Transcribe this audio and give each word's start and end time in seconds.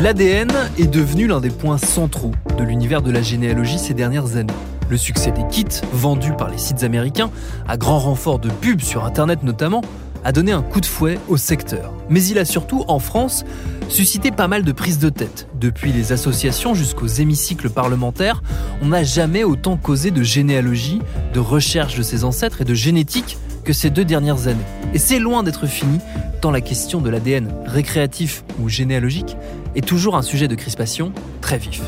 L'ADN 0.00 0.50
est 0.78 0.86
devenu 0.86 1.26
l'un 1.26 1.40
des 1.40 1.50
points 1.50 1.76
centraux 1.76 2.32
de 2.56 2.64
l'univers 2.64 3.02
de 3.02 3.10
la 3.10 3.20
généalogie 3.20 3.78
ces 3.78 3.92
dernières 3.92 4.36
années. 4.36 4.54
Le 4.88 4.96
succès 4.96 5.30
des 5.30 5.46
kits 5.50 5.66
vendus 5.92 6.32
par 6.32 6.48
les 6.48 6.56
sites 6.56 6.82
américains, 6.82 7.30
à 7.68 7.76
grand 7.76 7.98
renfort 7.98 8.38
de 8.38 8.48
pubs 8.48 8.80
sur 8.80 9.04
Internet 9.04 9.42
notamment, 9.42 9.82
a 10.24 10.32
donné 10.32 10.52
un 10.52 10.62
coup 10.62 10.80
de 10.80 10.86
fouet 10.86 11.18
au 11.28 11.36
secteur. 11.36 11.92
Mais 12.08 12.22
il 12.24 12.38
a 12.38 12.44
surtout, 12.44 12.84
en 12.88 12.98
France, 12.98 13.44
suscité 13.88 14.30
pas 14.30 14.48
mal 14.48 14.62
de 14.62 14.72
prises 14.72 14.98
de 14.98 15.08
tête. 15.08 15.48
Depuis 15.54 15.92
les 15.92 16.12
associations 16.12 16.74
jusqu'aux 16.74 17.06
hémicycles 17.06 17.70
parlementaires, 17.70 18.42
on 18.82 18.88
n'a 18.88 19.02
jamais 19.02 19.44
autant 19.44 19.76
causé 19.76 20.10
de 20.10 20.22
généalogie, 20.22 21.00
de 21.34 21.40
recherche 21.40 21.96
de 21.96 22.02
ses 22.02 22.24
ancêtres 22.24 22.62
et 22.62 22.64
de 22.64 22.74
génétique 22.74 23.38
que 23.64 23.72
ces 23.72 23.90
deux 23.90 24.04
dernières 24.04 24.48
années. 24.48 24.58
Et 24.94 24.98
c'est 24.98 25.18
loin 25.18 25.42
d'être 25.42 25.66
fini, 25.66 25.98
tant 26.40 26.50
la 26.50 26.60
question 26.60 27.00
de 27.00 27.10
l'ADN 27.10 27.52
récréatif 27.66 28.44
ou 28.60 28.68
généalogique 28.68 29.36
est 29.74 29.86
toujours 29.86 30.16
un 30.16 30.22
sujet 30.22 30.48
de 30.48 30.54
crispation 30.54 31.12
très 31.40 31.58
vif. 31.58 31.82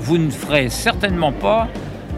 Vous 0.00 0.18
ne 0.18 0.30
ferez 0.30 0.68
certainement 0.68 1.32
pas 1.32 1.68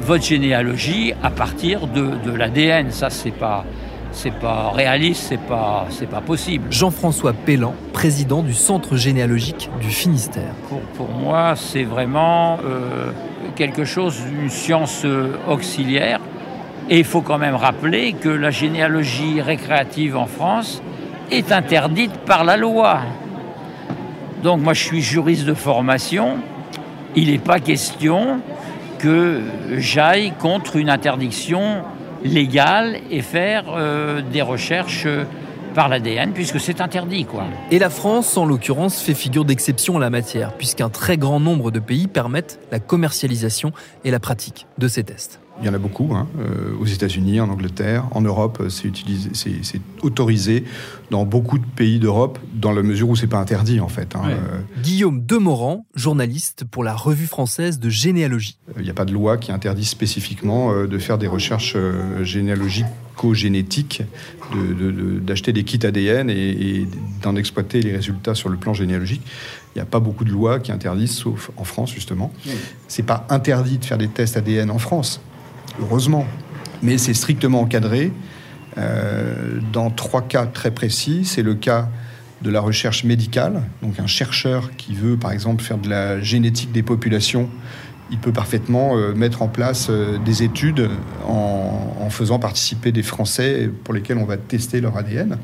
votre 0.01 0.25
généalogie 0.25 1.13
à 1.23 1.31
partir 1.31 1.87
de, 1.87 2.11
de 2.25 2.33
l'ADN. 2.33 2.91
Ça, 2.91 3.11
c'est 3.11 3.31
pas, 3.31 3.65
c'est 4.13 4.35
pas 4.35 4.71
réaliste, 4.71 5.25
c'est 5.29 5.41
pas, 5.41 5.87
c'est 5.91 6.09
pas 6.09 6.21
possible. 6.21 6.67
Jean-François 6.71 7.33
Pellan, 7.33 7.75
président 7.93 8.43
du 8.43 8.55
Centre 8.55 8.97
généalogique 8.97 9.71
du 9.81 9.89
Finistère. 9.89 10.55
Pour, 10.69 10.81
pour 10.97 11.09
moi, 11.09 11.55
c'est 11.57 11.85
vraiment 11.85 12.59
euh, 12.65 13.11
quelque 13.57 13.85
chose, 13.85 14.21
une 14.41 14.51
science 14.51 15.03
euh, 15.05 15.37
auxiliaire. 15.49 16.21
Et 16.91 16.99
il 16.99 17.05
faut 17.05 17.23
quand 17.23 17.39
même 17.39 17.55
rappeler 17.55 18.13
que 18.13 18.29
la 18.29 18.51
généalogie 18.51 19.41
récréative 19.41 20.17
en 20.17 20.27
France 20.27 20.83
est 21.31 21.53
interdite 21.53 22.13
par 22.27 22.45
la 22.45 22.57
loi. 22.57 23.01
Donc 24.43 24.61
moi 24.61 24.75
je 24.75 24.83
suis 24.83 25.01
juriste 25.01 25.45
de 25.45 25.55
formation, 25.55 26.39
il 27.15 27.31
n'est 27.31 27.39
pas 27.39 27.61
question 27.61 28.41
que 28.99 29.41
j'aille 29.77 30.33
contre 30.39 30.77
une 30.77 30.91
interdiction 30.91 31.83
légale 32.25 32.99
et 33.11 33.23
faire 33.23 33.65
euh, 33.69 34.23
des 34.33 34.43
recherches 34.43 35.07
par 35.75 35.89
l'ADN, 35.89 36.33
puisque 36.33 36.61
c'est 36.61 36.81
interdit. 36.81 37.25
Quoi. 37.25 37.45
Et 37.71 37.79
la 37.79 37.91
France, 37.91 38.37
en 38.37 38.45
l'occurrence, 38.45 39.01
fait 39.01 39.15
figure 39.15 39.45
d'exception 39.45 39.97
en 39.97 39.99
la 39.99 40.11
matière, 40.11 40.53
puisqu'un 40.53 40.91
très 40.91 41.17
grand 41.17 41.41
nombre 41.41 41.71
de 41.71 41.79
pays 41.79 42.07
permettent 42.07 42.61
la 42.71 42.79
commercialisation 42.79 43.73
et 44.05 44.11
la 44.11 44.21
pratique 44.21 44.67
de 44.79 44.89
ces 44.89 45.03
tests. 45.03 45.41
Il 45.63 45.67
y 45.67 45.71
en 45.71 45.75
a 45.75 45.79
beaucoup, 45.79 46.13
hein, 46.15 46.27
euh, 46.39 46.77
aux 46.81 46.87
États-Unis, 46.87 47.41
en 47.41 47.49
Angleterre, 47.49 48.05
en 48.11 48.21
Europe, 48.21 48.65
c'est 48.69 48.89
utilisé, 48.89 49.31
c'est 49.35 49.81
autorisé 50.03 50.65
dans 51.11 51.25
beaucoup 51.25 51.59
de 51.59 51.65
pays 51.65 51.99
d'Europe, 51.99 52.39
dans 52.55 52.73
la 52.73 52.83
mesure 52.83 53.09
où 53.09 53.17
c'est 53.17 53.27
pas 53.27 53.39
interdit 53.39 53.81
en 53.81 53.89
fait. 53.89 54.17
Hein, 54.17 54.23
ouais. 54.27 54.33
euh... 54.33 54.83
Guillaume 54.83 55.25
Demorand, 55.25 55.87
journaliste 55.95 56.65
pour 56.65 56.85
la 56.85 56.95
Revue 56.95 57.27
française 57.27 57.79
de 57.79 57.89
généalogie. 57.89 58.59
Il 58.77 58.83
n'y 58.83 58.91
a 58.91 58.95
pas 58.95 59.05
de 59.05 59.13
loi 59.13 59.37
qui 59.39 59.53
interdit 59.53 59.85
spécifiquement 59.85 60.73
euh, 60.73 60.87
de 60.87 60.99
faire 60.99 61.19
des 61.19 61.29
recherches 61.29 61.75
euh, 61.77 62.25
généalogiques 62.25 62.87
génétiques 63.33 64.03
d'acheter 65.25 65.53
de, 65.53 65.57
de, 65.57 65.61
des 65.61 65.65
kits 65.65 65.87
ADN 65.87 66.29
et, 66.29 66.35
et 66.35 66.89
d'en 67.23 67.37
exploiter 67.37 67.81
les 67.81 67.93
résultats 67.93 68.35
sur 68.35 68.49
le 68.49 68.57
plan 68.57 68.75
généalogique. 68.75 69.23
Il 69.75 69.79
n'y 69.79 69.83
a 69.83 69.87
pas 69.87 70.01
beaucoup 70.01 70.25
de 70.25 70.31
lois 70.31 70.59
qui 70.59 70.73
interdisent, 70.73 71.15
sauf 71.15 71.51
en 71.57 71.65
France 71.65 71.93
justement. 71.93 72.33
Mmh. 72.45 72.51
C'est 72.89 73.05
pas 73.05 73.27
interdit 73.31 73.79
de 73.79 73.85
faire 73.85 73.99
des 73.99 74.09
tests 74.09 74.37
ADN 74.37 74.71
en 74.71 74.79
France, 74.79 75.21
heureusement, 75.81 76.27
mais 76.83 76.99
c'est 76.99 77.15
strictement 77.15 77.61
encadré 77.61 78.13
euh, 78.79 79.61
dans 79.73 79.91
trois 79.91 80.23
cas 80.23 80.47
très 80.47 80.71
précis. 80.71 81.25
C'est 81.25 81.43
le 81.43 81.55
cas 81.55 81.89
de 82.43 82.51
la 82.51 82.61
recherche 82.61 83.05
médicale, 83.05 83.63
donc 83.83 84.01
un 84.01 84.07
chercheur 84.07 84.71
qui 84.77 84.95
veut 84.95 85.17
par 85.17 85.31
exemple 85.31 85.63
faire 85.63 85.79
de 85.79 85.89
la 85.89 86.21
génétique 86.21 86.73
des 86.73 86.83
populations 86.83 87.49
il 88.11 88.19
peut 88.19 88.33
parfaitement 88.33 88.97
euh, 88.97 89.15
mettre 89.15 89.41
en 89.41 89.49
place 89.49 89.87
euh, 89.89 90.19
des 90.19 90.43
études 90.43 90.91
en, 91.27 92.11
faisant 92.11 92.39
participer 92.39 92.93
des 92.93 93.03
Français 93.03 93.71
pour 93.85 93.95
lesquels 93.95 94.19
on 94.19 94.27
va 94.27 94.37
tester 94.37 94.83
leur 94.83 94.99
ADN. 94.99 95.39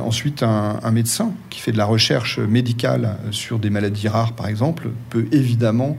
Ensuite, 0.00 0.44
un, 0.44 0.90
médecin 0.92 1.32
qui 1.50 1.58
fait 1.58 1.72
de 1.72 1.76
la 1.76 1.86
recherche 1.86 2.38
médicale 2.38 3.16
sur 3.32 3.58
des 3.58 3.68
maladies 3.68 4.06
rares, 4.06 4.34
par 4.34 4.46
exemple, 4.46 4.90
peut 5.10 5.26
évidemment, 5.32 5.96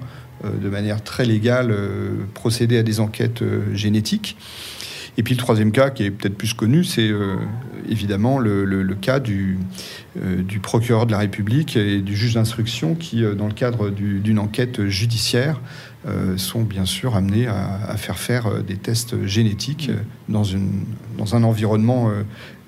de 0.61 0.69
manière 0.69 1.03
très 1.03 1.25
légale, 1.25 1.71
euh, 1.71 2.25
procéder 2.33 2.77
à 2.77 2.83
des 2.83 2.99
enquêtes 2.99 3.41
euh, 3.41 3.73
génétiques. 3.73 4.37
Et 5.17 5.23
puis 5.23 5.33
le 5.33 5.39
troisième 5.39 5.71
cas, 5.71 5.89
qui 5.89 6.03
est 6.03 6.11
peut-être 6.11 6.37
plus 6.37 6.53
connu, 6.53 6.83
c'est 6.83 7.07
euh, 7.09 7.37
évidemment 7.89 8.37
le, 8.39 8.83
cas 8.95 9.19
du, 9.19 9.57
euh, 10.21 10.43
procureur 10.61 11.05
de 11.05 11.11
la 11.11 11.19
République 11.19 11.77
et 11.77 12.01
du 12.01 12.15
juge 12.15 12.33
d'instruction 12.33 12.95
qui, 12.95 13.23
euh, 13.23 13.33
dans 13.33 13.47
le 13.47 13.53
cadre 13.53 13.89
d'une 13.89 14.39
enquête 14.39 14.87
judiciaire, 14.87 15.61
euh, 16.07 16.37
sont 16.37 16.61
bien 16.61 16.85
sûr 16.85 17.15
amenés 17.15 17.47
à, 17.47 17.95
faire 17.97 18.19
faire 18.19 18.63
des 18.63 18.75
tests 18.75 19.25
génétiques 19.25 19.89
dans, 20.29 20.43
dans 21.17 21.35
un 21.35 21.43
environnement 21.43 22.11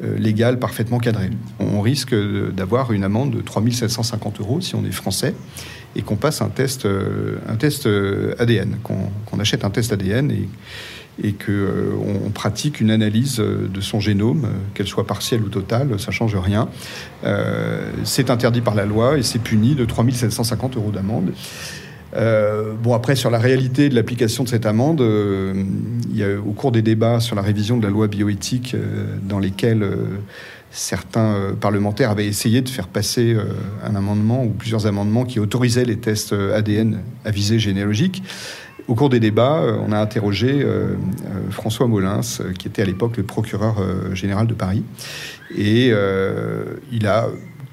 légal 0.01 0.57
parfaitement 0.57 0.97
cadré. 0.97 1.29
On 1.59 1.81
risque 1.81 2.15
d'avoir 2.55 2.94
une 2.94 3.03
amende 3.03 3.35
de 3.35 3.41
3750 3.41 4.39
euros 4.39 4.61
si 4.61 4.73
on 4.73 4.83
est 4.85 4.91
français 4.91 5.35
et 5.95 6.01
qu'on 6.01 6.15
passe 6.15 6.41
un 6.41 6.49
test, 6.49 6.85
un 6.85 7.55
test 7.55 7.87
ADN, 8.39 8.77
qu'on 8.83 9.09
qu 9.25 9.41
achète 9.41 9.65
un 9.65 9.69
test 9.69 9.93
ADN 9.93 10.31
et 10.31 10.47
et 11.23 11.33
qu'on 11.33 11.51
euh, 11.51 12.29
pratique 12.33 12.79
une 12.79 12.91
analyse 12.91 13.37
de 13.37 13.81
son 13.81 13.99
génome, 13.99 14.45
euh, 14.45 14.49
qu'elle 14.73 14.87
soit 14.87 15.07
partielle 15.07 15.41
ou 15.41 15.49
totale, 15.49 15.99
ça 15.99 16.11
change 16.11 16.35
rien. 16.35 16.69
Euh, 17.23 17.91
c'est 18.03 18.29
interdit 18.29 18.61
par 18.61 18.75
la 18.75 18.85
loi 18.85 19.17
et 19.17 19.23
c'est 19.23 19.39
puni 19.39 19.75
de 19.75 19.85
3750 19.85 20.77
euros 20.77 20.91
d'amende. 20.91 21.31
Euh, 22.15 22.73
bon, 22.81 22.93
après, 22.93 23.15
sur 23.15 23.29
la 23.29 23.37
réalité 23.37 23.89
de 23.89 23.95
l'application 23.95 24.43
de 24.43 24.49
cette 24.49 24.65
amende, 24.65 25.01
euh, 25.01 25.53
il 26.09 26.17
y 26.17 26.23
a, 26.23 26.39
au 26.39 26.53
cours 26.53 26.71
des 26.71 26.81
débats 26.81 27.19
sur 27.19 27.35
la 27.35 27.41
révision 27.41 27.77
de 27.77 27.83
la 27.83 27.89
loi 27.89 28.07
bioéthique, 28.07 28.75
euh, 28.75 29.17
dans 29.23 29.39
lesquels 29.39 29.85
certains 30.72 31.55
parlementaires 31.59 32.11
avaient 32.11 32.28
essayé 32.28 32.61
de 32.61 32.69
faire 32.69 32.88
passer 32.88 33.35
un 33.83 33.95
amendement 33.95 34.44
ou 34.44 34.50
plusieurs 34.50 34.85
amendements 34.85 35.25
qui 35.25 35.39
autorisaient 35.39 35.85
les 35.85 35.97
tests 35.97 36.33
ADN 36.33 37.01
à 37.25 37.31
visée 37.31 37.57
généalogique, 37.57 38.22
au 38.88 38.95
cours 38.95 39.09
des 39.09 39.19
débats, 39.19 39.61
on 39.85 39.91
a 39.91 40.00
interrogé 40.00 40.61
euh, 40.61 40.95
François 41.51 41.88
Molins, 41.88 42.22
qui 42.57 42.67
était 42.67 42.81
à 42.81 42.85
l'époque 42.85 43.17
le 43.17 43.23
procureur 43.23 43.79
euh, 43.79 44.16
général 44.16 44.47
de 44.47 44.53
Paris, 44.53 44.83
et 45.56 45.89
euh, 45.91 46.75
il 46.91 47.06
a 47.06 47.27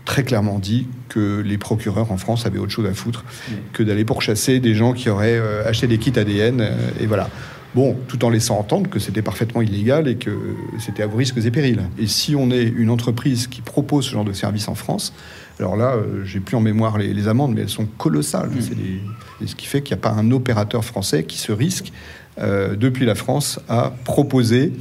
très 0.05 0.25
clairement 0.25 0.59
dit 0.59 0.89
que 1.09 1.41
les 1.41 1.57
procureurs 1.57 2.11
en 2.11 2.17
France 2.17 2.47
avaient 2.47 2.59
autre 2.59 2.73
chose 2.73 2.87
à 2.87 2.93
foutre 2.93 3.25
que 3.73 3.83
d'aller 3.83 4.05
pourchasser 4.05 4.59
des 4.61 4.75
gens 4.75 4.93
qui 4.93 5.09
auraient 5.09 5.41
acheté 5.65 5.87
des 5.87 5.97
kits 5.97 6.13
ADN, 6.15 6.69
et 7.01 7.07
voilà. 7.07 7.31
Bon, 7.75 7.97
tout 8.07 8.25
en 8.25 8.31
laissant 8.31 8.59
entendre 8.59 8.89
que 8.89 9.01
c'était 9.01 9.23
parfaitement 9.23 9.61
illégal 9.61 10.07
et 10.07 10.15
que 10.15 10.31
c'était 10.79 11.03
à 11.03 11.07
vos 11.09 11.17
risques 11.17 11.39
et 11.45 11.51
périls. 11.51 11.83
Et 11.99 12.07
si 12.07 12.37
on 12.37 12.51
est 12.51 12.63
une 12.63 12.91
entreprise 12.91 13.49
qui 13.49 13.63
propose 13.63 14.07
ce 14.07 14.13
genre 14.13 14.25
de 14.25 14.33
service 14.33 14.69
en 14.69 14.77
France, 14.77 15.13
alors 15.59 15.77
là, 15.77 15.95
euh, 15.95 16.25
j'ai 16.25 16.41
plus 16.41 16.57
en 16.57 16.61
mémoire 16.61 16.99
les, 16.99 17.13
les, 17.13 17.29
amendes, 17.29 17.55
mais 17.55 17.63
elles 17.63 17.69
sont 17.69 17.87
colossales. 17.87 18.51
Mmh. 18.51 19.41
Des, 19.41 19.47
ce 19.47 19.55
qui 19.55 19.67
fait 19.67 19.83
qu'il 19.83 19.95
n'y 19.97 20.01
a 20.01 20.03
pas 20.03 20.13
un 20.13 20.31
opérateur 20.31 20.85
français 20.85 21.25
qui 21.25 21.39
se 21.39 21.53
risque, 21.53 21.93
euh, 22.39 22.75
depuis 22.75 23.07
la 23.07 23.15
France, 23.15 23.61
à 23.69 23.93
proposer 24.05 24.73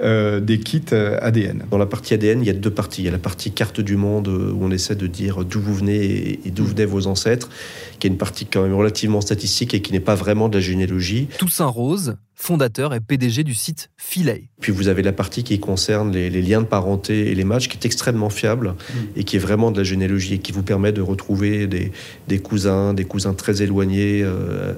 euh, 0.00 0.40
des 0.40 0.58
kits 0.58 0.82
ADN. 0.92 1.64
Dans 1.70 1.78
la 1.78 1.86
partie 1.86 2.14
ADN, 2.14 2.42
il 2.42 2.46
y 2.46 2.50
a 2.50 2.54
deux 2.54 2.70
parties. 2.70 3.02
Il 3.02 3.04
y 3.04 3.08
a 3.08 3.12
la 3.12 3.18
partie 3.18 3.52
carte 3.52 3.80
du 3.80 3.96
monde 3.96 4.26
où 4.28 4.58
on 4.60 4.70
essaie 4.70 4.96
de 4.96 5.06
dire 5.06 5.44
d'où 5.44 5.60
vous 5.60 5.74
venez 5.74 6.04
et, 6.04 6.40
et 6.46 6.50
d'où 6.50 6.64
mmh. 6.64 6.66
venaient 6.66 6.84
vos 6.86 7.06
ancêtres, 7.06 7.48
qui 8.00 8.06
est 8.06 8.10
une 8.10 8.18
partie 8.18 8.46
quand 8.46 8.62
même 8.62 8.74
relativement 8.74 9.20
statistique 9.20 9.74
et 9.74 9.82
qui 9.82 9.92
n'est 9.92 10.00
pas 10.00 10.16
vraiment 10.16 10.48
de 10.48 10.56
la 10.56 10.60
généalogie. 10.60 11.28
Toussaint 11.38 11.66
Rose, 11.66 12.16
fondateur 12.36 12.94
et 12.94 13.00
PDG 13.00 13.44
du 13.44 13.54
site 13.54 13.90
Philae. 13.96 14.42
Puis 14.60 14.70
vous 14.70 14.88
avez 14.88 15.02
la 15.02 15.12
partie 15.12 15.42
qui 15.42 15.58
concerne 15.58 16.12
les, 16.12 16.30
liens 16.30 16.60
de 16.60 16.66
parenté 16.66 17.30
et 17.30 17.34
les 17.34 17.44
matchs, 17.44 17.68
qui 17.68 17.78
est 17.78 17.86
extrêmement 17.86 18.28
fiable 18.28 18.68
mm. 18.68 18.98
et 19.16 19.24
qui 19.24 19.36
est 19.36 19.40
vraiment 19.40 19.70
de 19.70 19.78
la 19.78 19.84
généalogie 19.84 20.34
et 20.34 20.38
qui 20.38 20.52
vous 20.52 20.62
permet 20.62 20.92
de 20.92 21.00
retrouver 21.00 21.66
des, 21.66 22.38
cousins, 22.38 22.92
des 22.92 23.04
cousins 23.04 23.32
très 23.32 23.62
éloignés 23.62 24.22
euh, 24.22 24.74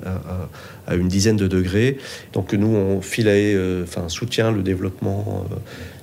à, 0.86 0.94
une 0.94 1.08
dizaine 1.08 1.36
de 1.36 1.48
degrés. 1.48 1.98
Donc 2.32 2.54
nous, 2.54 2.68
on 2.68 3.02
Philae 3.02 3.54
euh, 3.54 3.82
enfin, 3.82 4.08
soutient 4.08 4.52
le 4.52 4.62
développement 4.62 5.46
euh, 5.50 5.56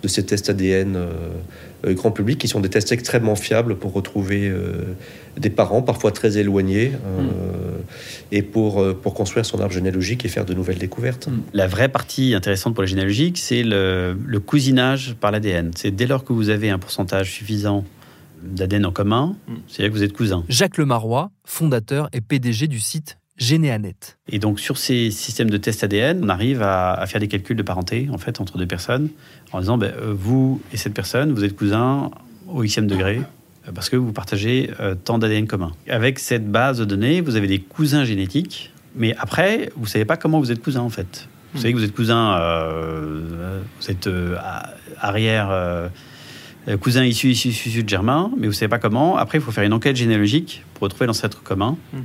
de 0.05 0.11
ces 0.11 0.25
tests 0.25 0.49
ADN 0.49 0.97
grand 1.83 2.11
public, 2.11 2.39
qui 2.39 2.47
sont 2.47 2.61
des 2.61 2.69
tests 2.69 2.91
extrêmement 2.91 3.35
fiables 3.35 3.75
pour 3.75 3.93
retrouver 3.93 4.51
des 5.37 5.49
parents, 5.49 5.81
parfois 5.81 6.11
très 6.11 6.37
éloignés, 6.37 6.89
mm. 6.89 7.27
et 8.31 8.41
pour, 8.41 8.83
pour 9.01 9.13
construire 9.13 9.45
son 9.45 9.59
arbre 9.59 9.73
généalogique 9.73 10.25
et 10.25 10.27
faire 10.27 10.45
de 10.45 10.53
nouvelles 10.53 10.79
découvertes. 10.79 11.27
Mm. 11.27 11.41
La 11.53 11.67
vraie 11.67 11.89
partie 11.89 12.33
intéressante 12.33 12.73
pour 12.73 12.81
les 12.81 12.87
généalogiques, 12.87 13.37
c'est 13.37 13.63
le, 13.63 14.15
cousinage 14.45 15.15
par 15.19 15.31
l'ADN. 15.31 15.71
C'est 15.75 15.91
dès 15.91 16.07
lors 16.07 16.23
que 16.23 16.33
vous 16.33 16.49
avez 16.49 16.69
un 16.69 16.79
pourcentage 16.79 17.31
suffisant 17.31 17.83
d'ADN 18.43 18.85
en 18.85 18.91
commun, 18.91 19.35
mm. 19.47 19.53
c'est-à-dire 19.67 19.91
que 19.91 19.97
vous 19.97 20.03
êtes 20.03 20.13
cousin. 20.13 20.43
Jacques 20.49 20.77
Lemarois, 20.77 21.31
fondateur 21.43 22.09
et 22.13 22.21
PDG 22.21 22.67
du 22.67 22.79
site 22.79 23.17
Généanet. 23.37 23.95
Et 24.29 24.39
donc 24.39 24.59
sur 24.59 24.77
ces 24.77 25.11
systèmes 25.11 25.49
de 25.49 25.57
tests 25.57 25.83
ADN, 25.83 26.23
on 26.23 26.29
arrive 26.29 26.61
à, 26.61 27.03
faire 27.07 27.19
des 27.19 27.27
calculs 27.27 27.57
de 27.57 27.63
parenté 27.63 28.07
en 28.11 28.17
fait 28.17 28.39
entre 28.39 28.57
deux 28.57 28.67
personnes 28.67 29.09
en 29.51 29.59
disant 29.59 29.77
ben, 29.77 29.93
euh, 29.93 30.13
vous 30.17 30.61
et 30.71 30.77
cette 30.77 30.93
personne, 30.93 31.33
vous 31.33 31.43
êtes 31.43 31.55
cousins 31.55 32.11
au 32.47 32.63
xème 32.63 32.87
degré 32.87 33.21
euh, 33.67 33.71
parce 33.73 33.89
que 33.89 33.97
vous 33.97 34.13
partagez 34.13 34.71
euh, 34.79 34.95
tant 34.95 35.17
d'ADN 35.17 35.47
commun. 35.47 35.73
Avec 35.89 36.19
cette 36.19 36.49
base 36.49 36.79
de 36.79 36.85
données, 36.85 37.21
vous 37.21 37.35
avez 37.35 37.47
des 37.47 37.59
cousins 37.59 38.05
génétiques, 38.05 38.71
mais 38.95 39.15
après, 39.19 39.69
vous 39.75 39.85
savez 39.85 40.05
pas 40.05 40.17
comment 40.17 40.39
vous 40.39 40.51
êtes 40.51 40.63
cousins 40.63 40.81
en 40.81 40.89
fait. 40.89 41.27
Vous 41.55 41.61
savez 41.61 41.73
que 41.73 41.77
vous 41.77 41.85
êtes 41.85 41.95
cousin, 41.95 42.37
euh, 42.37 43.61
vous 43.79 43.89
êtes 43.89 44.07
euh, 44.07 44.35
arrière 44.99 45.47
euh, 45.49 45.87
cousin 46.81 47.05
issu, 47.05 47.29
issu, 47.29 47.81
de 47.81 47.87
Germain, 47.87 48.29
mais 48.35 48.47
vous 48.47 48.51
ne 48.51 48.57
savez 48.57 48.67
pas 48.67 48.77
comment. 48.77 49.15
Après, 49.15 49.37
il 49.37 49.41
faut 49.41 49.51
faire 49.51 49.63
une 49.63 49.71
enquête 49.71 49.95
généalogique 49.95 50.65
pour 50.73 50.83
retrouver 50.83 51.05
l'ancêtre 51.05 51.43
commun 51.43 51.77
hmm. 51.93 51.99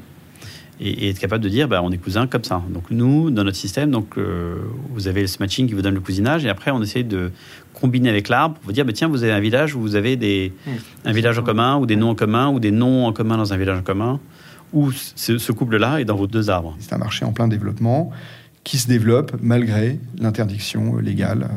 Et, 0.80 1.10
être 1.10 1.18
capable 1.18 1.44
de 1.44 1.48
dire, 1.48 1.68
bah, 1.68 1.80
on 1.82 1.90
est 1.92 1.98
cousin 1.98 2.26
comme 2.26 2.44
ça. 2.44 2.62
Donc 2.70 2.84
nous, 2.90 3.30
dans 3.30 3.44
notre 3.44 3.56
système, 3.56 3.90
donc 3.90 4.16
vous 4.90 5.08
avez 5.08 5.26
ce 5.26 5.38
matching 5.40 5.66
qui 5.66 5.74
vous 5.74 5.82
donne 5.82 5.94
le 5.94 6.00
cousinage, 6.00 6.44
et 6.44 6.48
après 6.48 6.70
on 6.70 6.82
essaie 6.82 7.02
de 7.02 7.30
combiner 7.74 8.08
avec 8.08 8.28
l'arbre 8.28 8.56
pour 8.56 8.66
vous 8.66 8.72
dire, 8.72 8.84
bah, 8.84 8.92
tiens, 8.92 9.08
vous 9.08 9.22
avez 9.22 9.32
un 9.32 9.40
village 9.40 9.74
où 9.74 9.80
vous 9.80 9.94
avez 9.94 10.16
des, 10.16 10.52
un 11.04 11.12
village 11.12 11.38
en 11.38 11.42
commun, 11.42 11.76
ou 11.76 11.86
des 11.86 11.96
noms 11.96 12.10
en 12.10 12.14
commun, 12.14 12.50
ou 12.50 12.60
des 12.60 12.70
noms 12.70 13.06
en 13.06 13.12
commun 13.12 13.36
dans 13.36 13.52
un 13.52 13.56
village 13.56 13.78
en 13.78 13.82
commun, 13.82 14.20
ou 14.72 14.90
ce, 14.92 15.38
ce 15.38 15.52
couple-là 15.52 16.00
est 16.00 16.04
dans 16.04 16.16
vos 16.16 16.26
deux 16.26 16.50
arbres. 16.50 16.76
C'est 16.78 16.92
un 16.92 16.98
marché 16.98 17.24
en 17.24 17.32
plein 17.32 17.48
développement 17.48 18.10
qui 18.64 18.78
se 18.78 18.88
développe 18.88 19.36
malgré 19.40 19.98
l'interdiction 20.18 20.96
euh, 20.96 21.00
légale. 21.00 21.48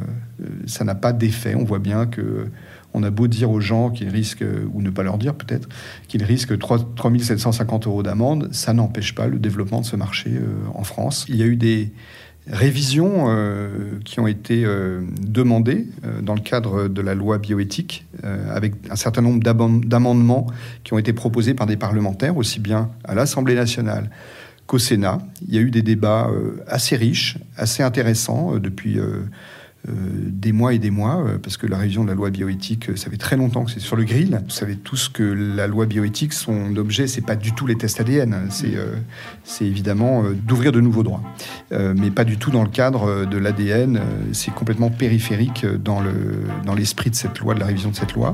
Euh, 0.41 0.45
ça 0.65 0.83
n'a 0.83 0.95
pas 0.95 1.13
d'effet. 1.13 1.55
On 1.55 1.63
voit 1.63 1.79
bien 1.79 2.05
que 2.05 2.47
on 2.94 3.04
a 3.04 3.10
beau 3.10 3.28
dire 3.28 3.51
aux 3.51 3.60
gens 3.60 3.90
qu'ils 3.90 4.10
risquent, 4.10 4.45
ou 4.74 4.81
ne 4.81 4.90
pas 4.90 5.04
leur 5.04 5.18
dire 5.18 5.34
peut-être, 5.36 5.68
qu'ils 6.07 6.24
risquent 6.24 6.57
3, 6.57 6.95
750 7.19 7.88
euros 7.88 8.04
d'amende, 8.04 8.50
ça 8.51 8.74
n'empêche 8.74 9.16
pas 9.16 9.28
le 9.28 9.40
développement 9.40 9.81
de 9.81 9.86
ce 9.86 9.95
marché 9.95 10.31
euh, 10.34 10.48
en 10.74 10.84
France. 10.84 11.25
Il 11.30 11.36
y 11.36 11.44
a 11.44 11.45
eu 11.45 11.56
des 11.56 11.92
révisions 12.45 13.34
qui 14.04 14.19
ont 14.19 14.28
été 14.28 14.66
demandées 15.22 15.88
dans 16.22 16.34
le 16.34 16.42
cadre 16.42 16.90
de 16.90 17.01
la 17.01 17.16
loi 17.16 17.38
bioéthique, 17.38 18.06
avec 18.22 18.74
un 18.90 18.98
certain 18.98 19.22
nombre 19.22 19.42
d'amendements 19.42 20.48
qui 20.84 20.92
ont 20.92 20.98
été 20.98 21.13
proposés 21.13 21.54
par 21.54 21.68
des 21.68 21.78
parlementaires, 21.78 22.36
aussi 22.36 22.60
bien 22.60 22.90
à 23.06 23.16
l'Assemblée 23.16 23.56
nationale 23.56 24.10
qu'au 24.68 24.80
Sénat. 24.80 25.19
Il 25.48 25.54
y 25.54 25.57
a 25.57 25.62
eu 25.62 25.72
des 25.72 25.81
débats 25.81 26.30
euh, 26.30 26.63
assez 26.68 26.95
riches, 26.95 27.38
assez 27.57 27.84
intéressants 27.84 28.56
euh, 28.56 28.60
depuis 28.60 28.98
euh, 28.98 29.04
euh, 29.04 29.25
des 29.85 30.53
mois 30.53 30.74
et 30.74 30.80
des 30.80 30.91
mois, 30.91 31.24
euh, 31.25 31.38
parce 31.38 31.57
que 31.57 31.68
la 31.68 31.77
révision 31.77 32.03
de 32.03 32.09
la 32.09 32.15
loi 32.15 32.30
bioéthique, 32.30 32.89
euh, 32.89 32.95
ça 32.95 33.09
fait 33.09 33.18
très 33.18 33.35
longtemps 33.35 33.65
que 33.65 33.71
c'est 33.71 33.81
sur 33.81 33.97
le 33.97 34.06
grill. 34.06 34.41
Vous 34.45 34.50
savez 34.50 34.77
tous 34.77 35.09
que 35.09 35.24
la 35.24 35.68
loi 35.68 35.85
bioéthique, 35.85 36.31
son 36.31 36.75
objet, 36.77 37.07
c'est 37.07 37.21
pas 37.21 37.35
du 37.35 37.53
tout 37.53 37.68
les 37.68 37.75
tests 37.75 38.00
ADN, 38.00 38.47
c'est 38.50 39.65
évidemment 39.65 40.24
d'ouvrir 40.33 40.71
de 40.71 40.80
nouveaux 40.80 41.03
droits, 41.03 41.21
mais 41.71 42.12
pas 42.12 42.24
du 42.24 42.38
tout 42.38 42.51
dans 42.51 42.63
le 42.63 42.69
cadre 42.69 43.25
de 43.25 43.38
l'ADN. 43.38 44.00
C'est 44.31 44.53
complètement 44.53 44.89
périphérique 44.89 45.65
dans 45.65 46.01
le 46.01 46.13
dans 46.65 46.74
l'esprit 46.74 47.09
de 47.09 47.15
cette 47.15 47.39
loi, 47.39 47.53
de 47.53 47.59
la 47.59 47.65
révision 47.65 47.89
de 47.91 47.95
cette 47.95 48.13
loi. 48.13 48.33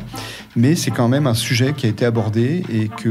Mais 0.56 0.76
c'est 0.76 0.92
quand 0.92 1.08
même 1.08 1.28
un 1.28 1.34
sujet 1.34 1.74
qui 1.74 1.86
a 1.86 1.90
été 1.90 2.06
abordé 2.06 2.64
et 2.72 2.88
que 2.88 3.10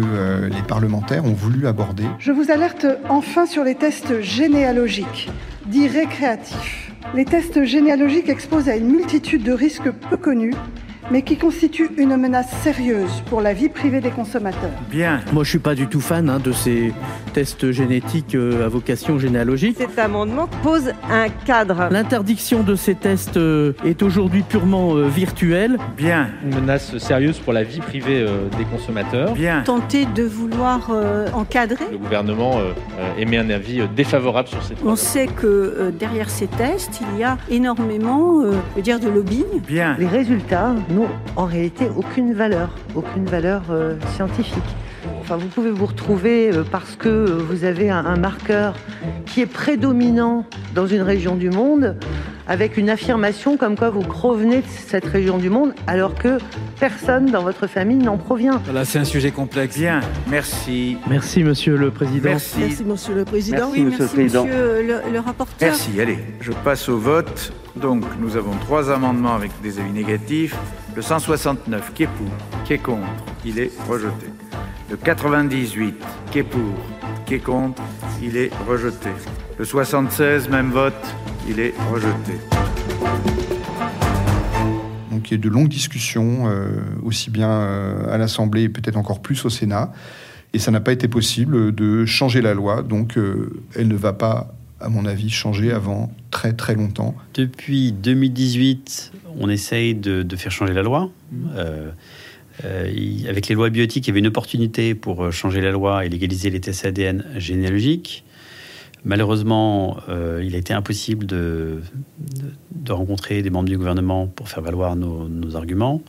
les 0.49 0.63
parlementaires 0.63 1.25
ont 1.25 1.35
voulu 1.35 1.67
aborder. 1.67 2.05
Je 2.19 2.33
vous 2.33 2.51
alerte 2.51 2.87
enfin 3.09 3.47
sur 3.47 3.65
les 3.65 3.75
tests 3.75 4.21
généalogiques, 4.21 5.29
dits 5.69 5.89
récréatifs. 5.89 6.93
Les 7.15 7.27
tests 7.27 7.65
généalogiques 7.65 8.29
exposent 8.29 8.69
à 8.69 8.77
une 8.77 8.89
multitude 8.89 9.43
de 9.43 9.53
risques 9.53 9.91
peu 9.91 10.17
connus 10.17 10.55
mais 11.11 11.23
qui 11.23 11.37
constitue 11.37 11.91
une 11.97 12.17
menace 12.17 12.51
sérieuse 12.63 13.23
pour 13.27 13.41
la 13.41 13.55
vie 13.55 13.69
privée 13.69 14.01
des 14.01 14.11
consommateurs. 14.11 14.71
Bien. 14.91 15.21
Moi, 15.33 15.45
je 15.45 15.51
suis 15.51 15.59
pas 15.59 15.75
du 15.75 15.87
tout 15.87 16.01
fan 16.01 16.29
hein, 16.29 16.39
de 16.39 16.53
ces 16.53 16.93
tests 17.33 17.71
génétiques 17.71 18.35
euh, 18.35 18.67
à 18.67 18.69
vocation 18.69 19.19
généalogique. 19.19 19.77
Cet 19.79 19.99
amendement 19.99 20.49
pose 20.63 20.93
un 21.11 21.29
cadre. 21.47 21.89
L'interdiction 21.91 22.63
de 22.63 22.75
ces 22.75 22.95
tests 22.95 23.37
euh, 23.37 23.73
est 23.85 24.03
aujourd'hui 24.03 24.43
purement 24.43 24.97
euh, 24.97 25.09
virtuelle. 25.09 25.79
Bien. 25.97 26.29
Une 26.45 26.55
menace 26.55 26.99
sérieuse 26.99 27.39
pour 27.39 27.53
la 27.53 27.63
vie 27.63 27.81
privée 27.81 28.27
des 28.57 28.65
consommateurs. 28.65 29.33
Bien. 29.33 29.63
Tenter 29.63 30.07
de 30.07 30.25
vouloir 30.25 30.91
encadrer. 31.35 31.85
Le 31.91 31.99
gouvernement 31.99 32.61
émet 33.19 33.39
un 33.39 33.51
avis 33.51 33.83
défavorable 33.95 34.49
sur 34.49 34.63
ces 34.63 34.75
On 34.85 34.97
sait 34.97 35.27
que 35.27 35.93
derrière 35.99 36.31
ces 36.31 36.47
tests, 36.47 37.01
il 37.13 37.21
y 37.21 37.25
a 37.25 37.39
énormément, 37.51 38.43
je 38.77 38.81
dire, 38.81 39.01
de 39.01 39.09
lobbying. 39.09 39.61
Bien. 39.67 39.97
Les 39.99 40.07
résultats 40.07 40.75
en 41.37 41.45
réalité 41.45 41.89
aucune 41.97 42.33
valeur, 42.33 42.71
aucune 42.95 43.27
valeur 43.27 43.63
euh, 43.71 43.97
scientifique. 44.15 44.63
Enfin, 45.31 45.37
vous 45.37 45.49
pouvez 45.49 45.71
vous 45.71 45.85
retrouver 45.85 46.51
euh, 46.51 46.65
parce 46.65 46.97
que 46.97 47.09
vous 47.09 47.65
avez 47.65 47.91
un, 47.91 48.17
marqueur 48.17 48.73
qui 49.27 49.43
est 49.43 49.47
prédominant 49.47 50.47
dans 50.75 50.87
une 50.87 51.03
région 51.03 51.37
du 51.37 51.51
monde, 51.51 51.97
avec 52.47 52.79
une 52.79 52.89
affirmation 52.89 53.59
comme 53.59 53.77
quoi 53.77 53.91
vous 53.91 54.01
provenez 54.01 54.63
de 54.63 54.67
cette 54.67 55.05
région 55.05 55.37
du 55.37 55.51
monde, 55.51 55.75
alors 55.87 56.15
que 56.15 56.39
personne 56.81 57.27
dans 57.27 57.43
votre 57.43 57.67
famille 57.67 57.99
n'en 57.99 58.17
provient. 58.17 58.63
Là, 58.73 58.87
c'est 58.87 59.01
un 59.01 59.05
sujet 59.05 59.31
complexe. 59.31 59.77
Bien, 59.77 60.01
merci. 60.31 60.97
Merci, 61.11 61.45
monsieur 61.45 61.77
le 61.77 61.91
président. 61.91 62.31
Merci, 62.31 62.83
monsieur 62.87 63.15
le 63.15 63.27
président. 63.27 63.67
Merci, 63.67 63.83
monsieur, 63.83 64.05
le, 64.05 64.09
président. 64.09 64.45
monsieur 64.47 65.03
le 65.13 65.21
rapporteur. 65.21 65.69
Merci, 65.69 66.01
allez, 66.01 66.21
je 66.41 66.53
passe 66.53 66.89
au 66.89 66.97
vote. 66.97 67.53
Donc, 67.77 68.03
nous 68.19 68.39
avons 68.39 68.57
trois 68.63 68.91
amendements 68.91 69.35
avec 69.35 69.51
des 69.63 69.79
avis 69.79 69.93
négatifs. 69.93 70.57
Le 70.97 71.03
169, 71.03 71.93
qui 71.93 72.05
est 72.05 72.07
pour, 72.07 72.65
qui 72.65 72.73
est 72.73 72.79
contre, 72.79 73.07
il 73.45 73.59
est 73.59 73.71
rejeté. 73.87 74.27
Le 74.91 74.97
98, 74.97 75.95
qui 76.31 76.39
est 76.39 76.43
pour, 76.43 76.61
qui 77.27 77.35
est 77.35 77.39
contre, 77.39 77.83
il 78.23 78.37
est 78.37 78.51
rejeté. 78.67 79.11
Le 79.59 79.65
76, 79.65 80.49
même 80.49 80.71
vote, 80.71 80.95
il 81.49 81.61
est 81.61 81.75
rejeté. 81.91 82.33
Donc 85.11 85.31
il 85.31 85.31
y 85.31 85.35
a 85.35 85.37
eu 85.37 85.39
de 85.39 85.49
longues 85.49 85.69
discussions, 85.69 86.49
euh, 86.49 86.81
aussi 87.05 87.31
bien 87.31 87.51
euh, 87.51 88.13
à 88.13 88.19
l'Assemblée 88.19 88.63
et 88.63 88.69
peut-être 88.69 88.97
encore 88.97 89.21
plus 89.21 89.45
au 89.45 89.51
Sénat. 89.51 89.93
Et 90.55 90.59
ça 90.59 90.71
n'a 90.71 90.81
pas 90.81 90.93
été 90.93 91.09
possible 91.09 91.75
de 91.75 92.07
changer 92.07 92.41
la 92.41 92.55
loi, 92.55 92.83
donc 92.83 93.19
euh, 93.19 93.61
elle 93.75 93.89
ne 93.89 93.97
va 93.97 94.13
pas 94.13 94.55
à 94.81 94.89
mon 94.89 95.07
avis, 95.07 95.29
changé 95.29 95.73
avant 95.73 96.13
très 96.31 96.53
très 96.53 96.77
longtemps. 96.77 97.15
Depuis 97.35 97.91
2018, 97.93 99.13
on 99.39 99.51
essaye 99.51 99.95
de, 99.95 100.25
faire 100.37 100.53
changer 100.53 100.73
la 100.73 100.83
loi. 100.83 101.11
Mmh. 101.33 101.47
Euh, 102.65 102.87
euh, 102.89 103.29
avec 103.29 103.49
les 103.49 103.55
lois 103.55 103.71
biotiques, 103.71 104.07
il 104.07 104.11
y 104.11 104.13
avait 104.13 104.21
une 104.21 104.27
opportunité 104.27 104.95
pour 104.95 105.25
euh, 105.25 105.31
changer 105.31 105.61
la 105.61 105.71
loi 105.71 106.05
et 106.05 106.09
légaliser 106.09 106.51
les 106.51 106.61
tests 106.61 106.85
ADN 106.85 107.25
généalogiques. 107.37 108.25
Malheureusement, 109.05 109.99
il 110.43 110.57
a 110.57 110.59
été 110.59 110.75
impossible 110.75 111.25
de, 111.25 111.81
rencontrer 112.89 113.43
des 113.43 113.49
membres 113.49 113.69
du 113.69 113.79
gouvernement 113.79 114.27
pour 114.27 114.49
faire 114.49 114.61
valoir 114.61 114.97
nos, 114.97 115.55
arguments. 115.55 116.03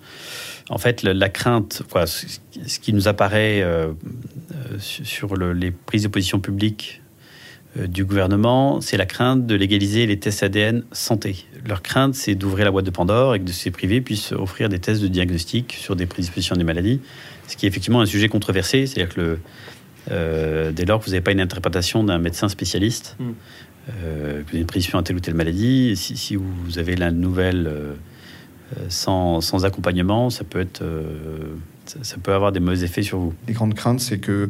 En 0.71 0.79
fait, 0.79 1.03
la, 1.03 1.29
crainte, 1.29 1.83
ce, 2.07 2.79
qui 2.79 2.91
nous 2.91 3.07
apparaît 3.07 3.63
sur 4.79 5.35
les 5.35 5.69
prises 5.69 6.03
de 6.03 6.07
position 6.07 6.39
publiques 6.39 6.99
euh, 6.99 7.08
du 7.75 8.03
gouvernement, 8.03 8.81
c'est 8.81 8.97
la 8.97 9.05
crainte 9.05 9.45
de 9.45 9.55
légaliser 9.55 10.07
les 10.07 10.17
tests 10.17 10.43
ADN 10.43 10.83
santé. 10.91 11.45
Leur 11.67 11.81
crainte, 11.81 12.15
c'est 12.15 12.35
d'ouvrir 12.35 12.65
la 12.65 12.71
boîte 12.71 12.85
de 12.85 12.89
Pandore 12.91 13.35
et 13.35 13.39
que 13.39 13.51
ces 13.51 13.69
privés 13.69 14.01
puissent 14.01 14.31
offrir 14.31 14.69
des 14.69 14.79
tests 14.79 15.01
de 15.01 15.07
diagnostic 15.07 15.73
sur 15.73 15.95
des 15.95 16.07
prédispositions 16.07 16.55
des 16.55 16.63
maladies, 16.63 16.99
ce 17.47 17.55
qui 17.55 17.65
est 17.65 17.69
effectivement 17.69 18.01
un 18.01 18.05
sujet 18.05 18.27
controversé. 18.27 18.87
C'est-à-dire 18.87 19.13
que 19.13 19.37
euh, 20.11 20.71
dès 20.71 20.85
lors 20.85 20.99
que 20.99 21.05
vous 21.05 21.11
n'avez 21.11 21.21
pas 21.21 21.31
une 21.31 21.41
interprétation 21.41 22.03
d'un 22.03 22.17
médecin 22.17 22.49
spécialiste, 22.49 23.15
mm. 23.19 23.29
euh, 24.03 24.39
que 24.39 24.43
vous 24.43 24.49
avez 24.49 24.59
une 24.59 24.65
prédisposition 24.65 24.99
à 24.99 25.03
telle 25.03 25.17
ou 25.17 25.19
telle 25.19 25.35
maladie, 25.35 25.95
si, 25.95 26.35
vous 26.35 26.79
avez 26.79 26.95
la 26.95 27.11
nouvelle 27.11 27.71
sans, 28.87 29.63
accompagnement, 29.63 30.31
ça 30.31 30.43
peut 30.43 30.59
être 30.59 30.83
ça 32.01 32.17
peut 32.21 32.33
avoir 32.33 32.51
des 32.51 32.59
mauvais 32.59 32.83
effets 32.83 33.03
sur 33.03 33.19
vous. 33.19 33.33
Les 33.47 33.53
grandes 33.53 33.73
craintes, 33.73 33.99
c'est 33.99 34.19
que 34.19 34.49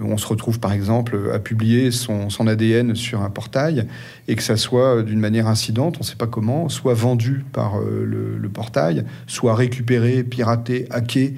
on 0.00 0.16
se 0.16 0.26
retrouve 0.26 0.60
par 0.60 0.72
exemple 0.72 1.30
à 1.34 1.38
publier 1.38 1.90
son, 1.90 2.28
ADN 2.46 2.94
sur 2.94 3.22
un 3.22 3.30
portail 3.30 3.86
et 4.28 4.36
que 4.36 4.42
ça 4.42 4.56
soit 4.56 5.02
d'une 5.02 5.20
manière 5.20 5.46
incidente, 5.48 5.96
on 5.96 6.00
ne 6.00 6.04
sait 6.04 6.16
pas 6.16 6.26
comment, 6.26 6.68
soit 6.68 6.94
vendu 6.94 7.44
par 7.52 7.80
le, 7.80 8.38
le 8.38 8.48
portail, 8.48 9.04
soit 9.26 9.54
récupéré, 9.54 10.22
piraté, 10.22 10.86
hacké 10.90 11.34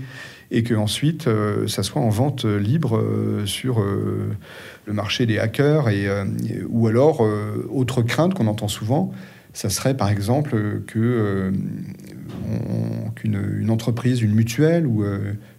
et 0.53 0.63
que 0.63 0.75
ensuite 0.75 1.27
euh, 1.27 1.67
ça 1.67 1.83
soit 1.83 2.03
en 2.03 2.11
vente 2.11 2.45
libre 2.45 2.99
euh, 2.99 3.47
sur 3.47 3.81
euh, 3.81 4.37
le 4.85 4.93
marché 4.93 5.27
des 5.27 5.39
hackers 5.39 5.89
et, 5.89 6.07
ou 6.69 6.87
alors 6.87 7.27
autre 7.71 8.03
crainte 8.03 8.35
qu'on 8.35 8.47
entend 8.47 8.69
souvent 8.69 9.13
ça 9.55 9.71
serait 9.71 9.97
par 9.97 10.09
exemple 10.09 10.83
que 10.87 11.53
qu'une 13.15 13.71
entreprise 13.71 14.21
une 14.23 14.35
mutuelle 14.35 14.87
ou 14.87 15.05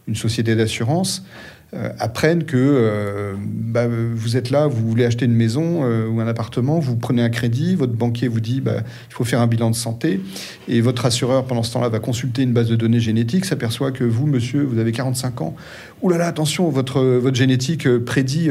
une 0.08 0.15
société 0.15 0.56
d'assurance 0.56 1.22
euh, 1.22 1.62
apprennent 2.00 2.44
que 2.44 2.58
euh, 2.58 3.34
bah, 3.38 3.88
vous 3.88 4.38
êtes 4.38 4.50
là, 4.50 4.68
vous 4.68 4.88
voulez 4.88 5.06
acheter 5.06 5.25
une 5.25 5.34
maison 5.34 5.82
euh, 5.84 6.08
ou 6.08 6.20
un 6.20 6.27
appartement, 6.27 6.80
vous 6.80 6.96
prenez 6.96 7.22
un 7.22 7.30
crédit, 7.30 7.75
votre 7.75 7.94
banquier 7.94 8.27
vous 8.27 8.39
dit 8.39 8.62
bah, 8.62 8.77
il 9.10 9.13
faut 9.13 9.24
faire 9.24 9.42
un 9.42 9.48
bilan 9.48 9.72
de 9.72 9.75
santé, 9.75 10.22
et 10.68 10.82
votre 10.82 11.06
assureur 11.06 11.46
pendant 11.46 11.63
ce 11.63 11.74
temps-là 11.74 11.89
va 11.89 12.00
consulter 12.00 12.44
une 12.44 12.53
base 12.53 12.70
de 12.70 12.75
données 12.75 13.00
génétique, 13.00 13.46
s'aperçoit 13.46 13.92
que 13.92 14.03
vous, 14.03 14.27
monsieur, 14.27 14.63
vous 14.63 14.80
avez 14.80 14.92
45 14.92 15.42
ans. 15.42 15.56
Ouh 16.01 16.10
là 16.10 16.18
là, 16.18 16.27
attention, 16.27 16.70
votre, 16.70 17.01
votre 17.01 17.36
génétique 17.36 17.88
prédit 18.00 18.50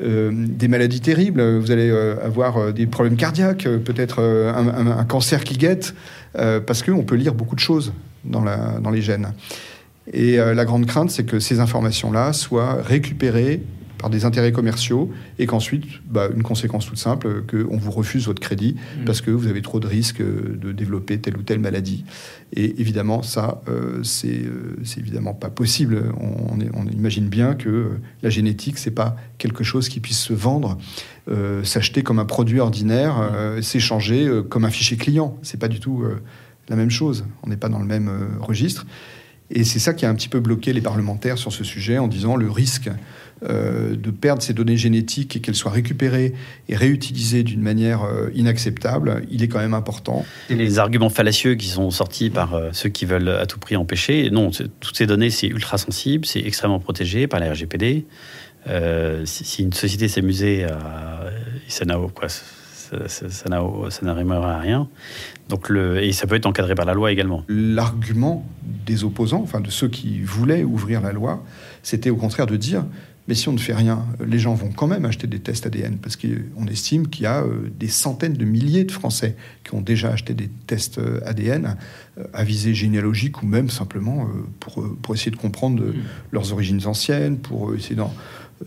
des 0.00 0.68
maladies 0.68 1.00
terribles, 1.00 1.58
vous 1.58 1.70
allez 1.70 1.88
avoir 2.22 2.72
des 2.72 2.86
problèmes 2.86 3.16
cardiaques, 3.16 3.68
peut-être 3.84 4.20
un, 4.20 5.04
cancer 5.04 5.44
qui 5.44 5.56
guette, 5.56 5.94
parce 6.32 6.82
qu'on 6.82 7.04
peut 7.04 7.14
lire 7.14 7.34
beaucoup 7.34 7.54
de 7.54 7.60
choses 7.60 7.92
dans, 8.24 8.42
la, 8.42 8.80
dans 8.80 8.90
les 8.90 9.02
gènes. 9.02 9.32
Et 10.12 10.38
euh, 10.38 10.54
la 10.54 10.64
grande 10.64 10.86
crainte, 10.86 11.10
c'est 11.10 11.24
que 11.24 11.38
ces 11.38 11.60
informations-là 11.60 12.32
soient 12.32 12.82
récupérées 12.82 13.62
par 13.98 14.08
des 14.08 14.24
intérêts 14.24 14.50
commerciaux 14.50 15.10
et 15.38 15.44
qu'ensuite, 15.44 15.84
bah, 16.08 16.30
une 16.34 16.42
conséquence 16.42 16.86
toute 16.86 16.96
simple, 16.96 17.42
qu'on 17.42 17.76
vous 17.76 17.90
refuse 17.90 18.26
votre 18.26 18.40
crédit 18.40 18.74
mmh. 18.74 19.04
parce 19.04 19.20
que 19.20 19.30
vous 19.30 19.46
avez 19.46 19.60
trop 19.60 19.78
de 19.78 19.86
risques 19.86 20.22
de 20.22 20.72
développer 20.72 21.18
telle 21.18 21.36
ou 21.36 21.42
telle 21.42 21.58
maladie. 21.58 22.06
Et 22.54 22.80
évidemment, 22.80 23.20
ça, 23.20 23.60
euh, 23.68 24.02
euh, 24.24 24.76
c'est 24.84 25.00
évidemment 25.00 25.34
pas 25.34 25.50
possible. 25.50 26.14
On, 26.18 26.58
on, 26.72 26.86
imagine 26.86 27.28
bien 27.28 27.54
que 27.54 27.90
la 28.22 28.30
génétique, 28.30 28.78
c'est 28.78 28.90
pas 28.90 29.16
quelque 29.36 29.64
chose 29.64 29.90
qui 29.90 30.00
puisse 30.00 30.18
se 30.18 30.32
vendre, 30.32 30.78
s'acheter 31.62 32.02
comme 32.02 32.18
un 32.18 32.24
produit 32.24 32.58
ordinaire, 32.58 33.18
mmh. 33.18 33.62
s'échanger 33.62 34.28
comme 34.48 34.64
un 34.64 34.70
fichier 34.70 34.96
client. 34.96 35.38
C'est 35.42 35.60
pas 35.60 35.68
du 35.68 35.78
tout 35.78 36.04
la 36.68 36.76
même 36.76 36.90
chose. 36.90 37.26
On 37.42 37.50
n'est 37.50 37.56
pas 37.56 37.68
dans 37.68 37.78
le 37.78 37.84
même 37.84 38.10
registre. 38.40 38.86
Et 39.50 39.64
c'est 39.64 39.78
ça 39.80 39.94
qui 39.94 40.06
a 40.06 40.10
un 40.10 40.14
petit 40.14 40.28
peu 40.28 40.40
bloqué 40.40 40.72
les 40.72 40.80
parlementaires 40.80 41.38
sur 41.38 41.52
ce 41.52 41.64
sujet 41.64 41.98
en 41.98 42.06
disant 42.06 42.36
le 42.36 42.50
risque 42.50 42.88
euh, 43.42 43.96
de 43.96 44.10
perdre 44.10 44.42
ces 44.42 44.52
données 44.52 44.76
génétiques 44.76 45.34
et 45.34 45.40
qu'elles 45.40 45.54
soient 45.54 45.72
récupérées 45.72 46.34
et 46.68 46.76
réutilisées 46.76 47.42
d'une 47.42 47.62
manière 47.62 48.04
euh, 48.04 48.28
inacceptable, 48.34 49.22
il 49.30 49.42
est 49.42 49.48
quand 49.48 49.58
même 49.58 49.72
important. 49.72 50.26
Les 50.50 50.78
arguments 50.78 51.08
fallacieux 51.08 51.54
qui 51.54 51.68
sont 51.68 51.90
sortis 51.90 52.28
par 52.28 52.54
euh, 52.54 52.68
ceux 52.72 52.90
qui 52.90 53.06
veulent 53.06 53.30
à 53.30 53.46
tout 53.46 53.58
prix 53.58 53.76
empêcher, 53.76 54.28
non, 54.30 54.50
toutes 54.80 54.96
ces 54.96 55.06
données, 55.06 55.30
c'est 55.30 55.46
ultra 55.46 55.78
sensible, 55.78 56.26
c'est 56.26 56.40
extrêmement 56.40 56.80
protégé 56.80 57.26
par 57.26 57.40
la 57.40 57.50
RGPD. 57.52 58.04
si, 59.24 59.62
une 59.62 59.72
société 59.72 60.08
s'amusait 60.08 60.64
à... 60.64 61.24
Ça 61.66 61.84
n'a 61.86 61.96
quoi 62.14 62.28
ça, 63.06 63.48
n'arrivera 64.02 64.54
à 64.54 64.58
rien. 64.58 64.88
Donc 65.48 65.68
le, 65.68 66.02
et 66.02 66.12
ça 66.12 66.26
peut 66.26 66.34
être 66.34 66.46
encadré 66.46 66.74
par 66.74 66.86
la 66.86 66.94
loi 66.94 67.12
également. 67.12 67.44
L'argument 67.48 68.46
des 68.62 69.04
opposants, 69.04 69.42
enfin 69.42 69.60
de 69.60 69.70
ceux 69.70 69.88
qui 69.88 70.20
voulaient 70.20 70.64
ouvrir 70.64 71.00
la 71.00 71.12
loi, 71.12 71.44
c'était 71.82 72.10
au 72.10 72.16
contraire 72.16 72.46
de 72.46 72.56
dire 72.56 72.84
mais 73.30 73.36
si 73.36 73.48
on 73.48 73.52
ne 73.52 73.58
fait 73.58 73.74
rien, 73.74 74.04
les 74.26 74.40
gens 74.40 74.54
vont 74.54 74.72
quand 74.72 74.88
même 74.88 75.04
acheter 75.04 75.28
des 75.28 75.38
tests 75.38 75.64
ADN 75.64 75.98
parce 75.98 76.16
qu'on 76.16 76.66
estime 76.66 77.06
qu'il 77.06 77.22
y 77.22 77.26
a 77.26 77.44
euh, 77.44 77.70
des 77.78 77.86
centaines 77.86 78.32
de 78.32 78.44
milliers 78.44 78.82
de 78.82 78.90
Français 78.90 79.36
qui 79.62 79.72
ont 79.74 79.80
déjà 79.80 80.10
acheté 80.10 80.34
des 80.34 80.48
tests 80.66 80.98
euh, 80.98 81.20
ADN 81.24 81.76
euh, 82.18 82.24
à 82.32 82.42
visée 82.42 82.74
généalogique 82.74 83.40
ou 83.44 83.46
même 83.46 83.70
simplement 83.70 84.28
pour, 84.58 84.84
pour 85.00 85.14
essayer 85.14 85.30
de 85.30 85.36
comprendre 85.36 85.80
mmh. 85.80 85.94
leurs 86.32 86.52
origines 86.52 86.84
anciennes, 86.86 87.38
pour 87.38 87.72
essayer 87.72 87.94
d'en 87.94 88.12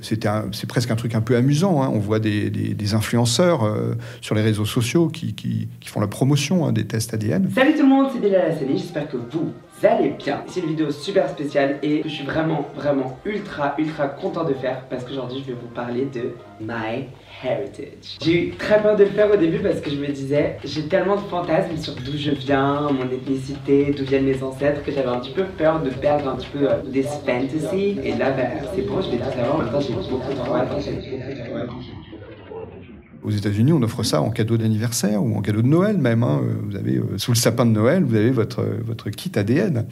c'est 0.02 0.66
presque 0.68 0.92
un 0.92 0.96
truc 0.96 1.16
un 1.16 1.22
peu 1.22 1.36
amusant. 1.36 1.82
Hein. 1.82 1.92
On 1.94 2.00
voit 2.00 2.20
des, 2.20 2.94
influenceurs 2.94 3.64
euh, 3.64 3.96
sur 4.22 4.36
les 4.36 4.42
réseaux 4.42 4.66
sociaux 4.66 5.08
qui, 5.08 5.68
font 5.86 6.00
la 6.00 6.08
promotion 6.08 6.66
hein, 6.66 6.72
des 6.72 6.86
tests 6.86 7.14
ADN. 7.14 7.50
Salut 7.54 7.74
tout 7.74 7.84
le 7.84 7.88
monde, 7.88 8.08
c'est 8.12 8.20
Bilal 8.20 8.52
Hassani, 8.52 8.78
j'espère 8.78 9.08
que 9.10 9.18
vous 9.18 9.54
allez 9.84 10.10
bien. 10.12 10.44
C'est 10.48 10.62
une 10.62 10.70
vidéo 10.70 10.92
super 10.92 11.30
spéciale 11.30 11.80
et 11.84 12.02
je 12.04 12.10
suis 12.10 12.26
vraiment, 12.26 12.68
vraiment 12.76 13.20
ultra, 13.26 13.76
ultra 13.78 14.08
content 14.08 14.44
de 14.44 14.54
faire 14.54 14.86
parce 14.90 15.04
qu'aujourd'hui 15.04 15.44
je 15.46 15.54
vais 15.54 15.60
vous 15.60 15.74
parler 15.74 16.06
de 16.06 16.34
My 16.62 17.08
J'ai 18.22 18.48
eu 18.48 18.52
très 18.52 18.82
peur 18.82 18.96
de 18.96 19.04
le 19.04 19.10
faire 19.10 19.32
au 19.32 19.36
début 19.36 19.60
parce 19.60 19.82
que 19.82 19.90
je 19.90 19.98
me 19.98 20.08
disais, 20.08 20.58
j'ai 20.64 20.84
tellement 20.84 21.16
de 21.16 21.22
fantasmes 21.22 21.78
sur 21.78 21.94
d'où 21.96 22.18
je 22.18 22.32
viens, 22.32 22.90
mon 22.92 23.10
ethnicité, 23.12 23.94
d'où 23.98 24.06
viennent 24.06 24.26
mes 24.26 24.42
ancêtres, 24.42 24.84
que 24.84 24.92
j'avais 24.92 25.10
un 25.10 25.20
petit 25.20 25.34
peu 25.34 25.44
peur 25.44 25.82
de 25.82 25.90
perdre 25.90 26.30
un 26.30 26.36
petit 26.36 26.48
peu 26.54 26.70
euh, 26.70 26.82
des 26.86 27.04
fantasy. 27.04 27.98
Et 28.04 28.16
là, 28.16 28.32
ben, 28.32 28.50
c'est 28.74 28.88
bon, 28.88 29.02
je 29.02 29.12
vais 29.12 29.18
tout 29.18 29.38
savoir. 29.38 29.72
Temps, 29.72 29.80
j'ai 29.80 29.94
beaucoup 29.94 30.34
trop 30.34 30.56
hâte. 30.56 30.72
Aux 33.24 33.32
États-Unis, 33.32 33.72
on 33.72 33.82
offre 33.82 34.04
ça 34.04 34.22
en 34.22 34.32
cadeau 34.32 34.58
d'anniversaire 34.58 35.24
ou 35.24 35.38
en 35.38 35.42
cadeau 35.42 35.62
de 35.62 35.68
Noël 35.68 35.98
même. 35.98 36.24
Hein. 36.24 36.42
Vous 36.64 36.76
avez 36.76 36.98
euh, 36.98 37.18
sous 37.18 37.32
le 37.32 37.38
sapin 37.38 37.66
de 37.66 37.72
Noël, 37.72 38.04
vous 38.04 38.16
avez 38.16 38.32
votre 38.32 38.66
votre 38.86 39.10
kit 39.10 39.32
ADN. 39.36 39.86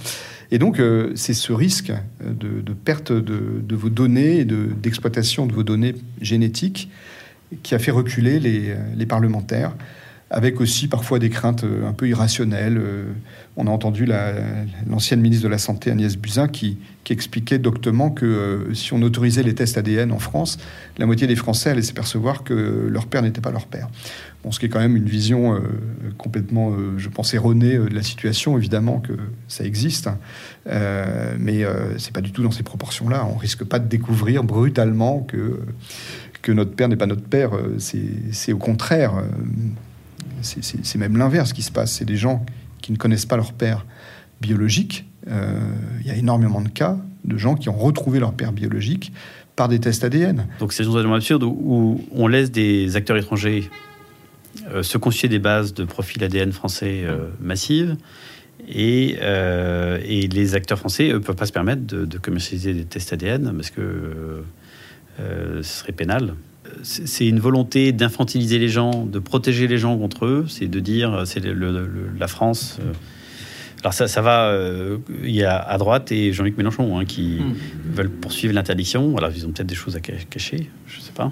Et 0.51 0.59
donc, 0.59 0.79
euh, 0.79 1.11
c'est 1.15 1.33
ce 1.33 1.53
risque 1.53 1.93
de, 2.21 2.73
perte 2.73 3.13
de, 3.13 3.61
de, 3.61 3.75
vos 3.75 3.89
données 3.89 4.45
d'exploitation 4.45 5.45
de, 5.45 5.53
vos 5.53 5.63
données 5.63 5.95
génétiques 6.19 6.89
qui 7.63 7.75
a 7.75 7.79
fait 7.79 7.91
reculer 7.91 8.39
les, 8.39 9.05
parlementaires 9.05 9.73
avec 10.31 10.61
aussi 10.61 10.87
parfois 10.87 11.19
des 11.19 11.29
craintes 11.29 11.65
euh, 11.65 11.87
un 11.87 11.91
peu 11.91 12.07
irrationnelles. 12.07 12.77
Euh, 12.77 13.03
on 13.57 13.67
a 13.67 13.69
entendu 13.69 14.07
l'ancienne 14.89 15.19
ministre 15.19 15.43
de 15.43 15.49
la 15.49 15.57
Santé, 15.57 15.91
Agnès 15.91 16.15
Buzyn, 16.17 16.47
qui, 16.47 16.77
expliquait 17.09 17.59
doctement 17.59 18.09
que 18.09 18.25
euh, 18.25 18.73
si 18.73 18.93
on 18.93 19.01
autorisait 19.01 19.43
les 19.43 19.53
tests 19.53 19.77
ADN 19.77 20.13
en 20.13 20.19
France, 20.19 20.57
la 20.97 21.05
moitié 21.05 21.27
des 21.27 21.35
Français 21.35 21.71
allaient 21.71 21.81
s'apercevoir 21.81 22.45
que 22.45 22.87
leur 22.89 23.07
père 23.07 23.21
n'était 23.21 23.41
pas 23.41 23.51
leur 23.51 23.65
père. 23.65 23.89
Bon, 24.45 24.53
ce 24.53 24.61
qui 24.61 24.67
est 24.67 24.69
quand 24.69 24.79
même 24.79 24.95
une 24.95 25.09
vision 25.09 25.61
complètement, 26.17 26.73
je 26.95 27.09
pense, 27.09 27.33
erronée 27.33 27.77
de 27.77 27.93
la 27.93 28.01
situation. 28.01 28.57
Évidemment 28.57 29.01
que 29.01 29.11
ça 29.49 29.65
existe, 29.65 30.07
hein. 30.07 30.17
mais 31.37 31.65
c'est 31.97 32.13
pas 32.13 32.21
du 32.21 32.31
tout 32.31 32.41
dans 32.41 32.51
ces 32.51 32.63
proportions-là. 32.63 33.27
On 33.29 33.35
risque 33.35 33.65
pas 33.65 33.77
de 33.77 33.89
découvrir 33.89 34.45
brutalement 34.45 35.19
que, 35.19 35.59
que 36.41 36.51
notre 36.51 36.71
père 36.71 36.87
n'est 36.87 36.95
pas 36.95 37.07
notre 37.07 37.23
père. 37.23 37.51
C'est 37.77 38.53
au 38.53 38.57
contraire 38.57 39.13
c'est 40.41 40.97
même 40.97 41.17
l'inverse 41.17 41.53
qui 41.53 41.61
se 41.61 41.71
passe. 41.71 41.93
C'est 41.93 42.05
des 42.05 42.17
gens 42.17 42.45
qui 42.81 42.91
ne 42.91 42.97
connaissent 42.97 43.25
pas 43.25 43.37
leur 43.37 43.53
père 43.53 43.85
biologique. 44.41 45.05
Euh, 45.27 45.59
il 46.01 46.07
y 46.07 46.11
a 46.11 46.15
énormément 46.15 46.61
de 46.61 46.69
cas 46.69 46.97
de 47.25 47.37
gens 47.37 47.55
qui 47.55 47.69
ont 47.69 47.77
retrouvé 47.77 48.19
leur 48.19 48.33
père 48.33 48.51
biologique 48.51 49.13
par 49.55 49.67
des 49.67 49.79
tests 49.79 50.03
ADN. 50.03 50.47
Donc 50.59 50.73
c'est 50.73 50.83
totalement 50.83 51.15
absurde 51.15 51.43
où 51.43 52.03
on 52.11 52.27
laisse 52.27 52.51
des 52.51 52.95
acteurs 52.95 53.17
étrangers 53.17 53.69
euh, 54.73 54.81
se 54.81 54.97
constituer 54.97 55.27
des 55.27 55.39
bases 55.39 55.73
de 55.73 55.83
profils 55.83 56.23
ADN 56.23 56.51
français 56.51 57.01
euh, 57.03 57.29
massives 57.39 57.95
et, 58.67 59.17
et, 59.17 60.27
les 60.27 60.55
acteurs 60.55 60.77
français 60.77 61.09
ne 61.09 61.17
peuvent 61.17 61.35
pas 61.35 61.47
se 61.47 61.51
permettre 61.51 61.83
de, 61.83 62.05
de, 62.05 62.17
commercialiser 62.19 62.75
des 62.75 62.85
tests 62.85 63.11
ADN 63.11 63.51
parce 63.55 63.71
que 63.71 64.43
ce 65.21 65.63
serait 65.63 65.91
pénal 65.91 66.35
c'est 66.83 67.27
une 67.27 67.39
volonté 67.39 67.91
d'infantiliser 67.91 68.59
les 68.59 68.69
gens, 68.69 69.05
de 69.05 69.19
protéger 69.19 69.67
les 69.67 69.77
gens 69.77 69.97
contre 69.97 70.25
eux. 70.25 70.45
C'est 70.47 70.67
de 70.67 70.79
dire, 70.79 71.23
c'est 71.25 71.41
la 71.43 72.27
France. 72.27 72.79
Euh, 72.81 72.93
alors 73.81 73.93
ça, 73.93 74.07
ça 74.07 74.21
va. 74.21 74.49
Euh, 74.49 74.97
il 75.23 75.31
y 75.31 75.43
a 75.43 75.57
à 75.57 75.77
droite 75.77 76.11
et 76.11 76.33
Jean-Luc 76.33 76.57
Mélenchon 76.57 76.99
hein, 76.99 77.05
qui 77.05 77.39
hmm. 77.39 77.55
veulent 77.93 78.11
poursuivre 78.11 78.53
l'interdiction. 78.53 79.17
Alors 79.17 79.31
ils 79.35 79.45
ont 79.45 79.51
peut-être 79.51 79.67
des 79.67 79.75
choses 79.75 79.95
à 79.95 79.99
cacher, 79.99 80.69
je 80.87 80.97
ne 80.97 81.01
sais 81.01 81.13
pas. 81.13 81.31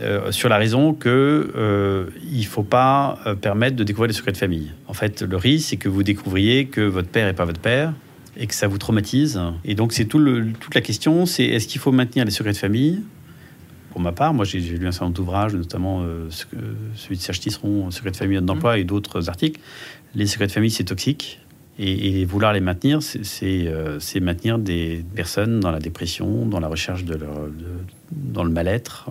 Euh, 0.00 0.30
sur 0.30 0.50
la 0.50 0.58
raison 0.58 0.92
que 0.92 2.10
il 2.30 2.46
faut 2.46 2.62
pas 2.62 3.18
permettre 3.40 3.76
de 3.76 3.84
découvrir 3.84 4.08
les 4.08 4.14
secrets 4.14 4.32
de 4.32 4.36
famille. 4.36 4.72
En 4.88 4.94
fait, 4.94 5.22
le 5.22 5.36
risque, 5.36 5.70
c'est 5.70 5.76
que 5.76 5.88
vous 5.88 6.02
découvriez 6.02 6.66
que 6.66 6.82
votre 6.82 7.08
père 7.08 7.26
n'est 7.26 7.34
pas 7.34 7.44
votre 7.44 7.60
père 7.60 7.92
et 8.36 8.46
que 8.46 8.54
ça 8.54 8.66
vous 8.66 8.78
traumatise. 8.78 9.40
Et 9.64 9.74
donc, 9.74 9.92
c'est 9.92 10.04
tout 10.04 10.22
toute 10.60 10.74
la 10.74 10.80
question, 10.80 11.26
c'est 11.26 11.44
est-ce 11.44 11.66
qu'il 11.66 11.80
faut 11.80 11.92
maintenir 11.92 12.24
les 12.24 12.30
secrets 12.30 12.52
de 12.52 12.58
famille? 12.58 13.02
Pour 13.90 14.00
ma 14.00 14.12
part, 14.12 14.34
moi 14.34 14.44
j'ai 14.44 14.60
lu 14.60 14.86
un 14.86 14.92
certain 14.92 15.06
nombre 15.06 15.16
d'ouvrages, 15.16 15.54
notamment 15.54 16.02
euh, 16.02 16.28
celui 16.94 17.16
de 17.16 17.22
Serge 17.22 17.40
Tisseron, 17.40 17.90
Secret 17.90 18.10
de 18.10 18.16
famille 18.16 18.38
d'emploi, 18.42 18.76
mmh. 18.76 18.80
et 18.80 18.84
d'autres 18.84 19.30
articles. 19.30 19.58
Les 20.14 20.26
secrets 20.26 20.48
de 20.48 20.52
famille, 20.52 20.70
c'est 20.70 20.84
toxique. 20.84 21.40
Et, 21.78 22.24
vouloir 22.24 22.54
les 22.54 22.60
maintenir, 22.60 23.00
euh, 23.42 23.96
c'est 24.00 24.20
maintenir 24.20 24.58
des 24.58 25.04
personnes 25.14 25.60
dans 25.60 25.70
la 25.70 25.78
dépression, 25.78 26.46
dans 26.46 26.60
la 26.60 26.68
recherche 26.68 27.04
de 27.04 27.14
leur, 27.14 27.48
dans 28.12 28.44
le 28.44 28.50
mal-être. 28.50 29.10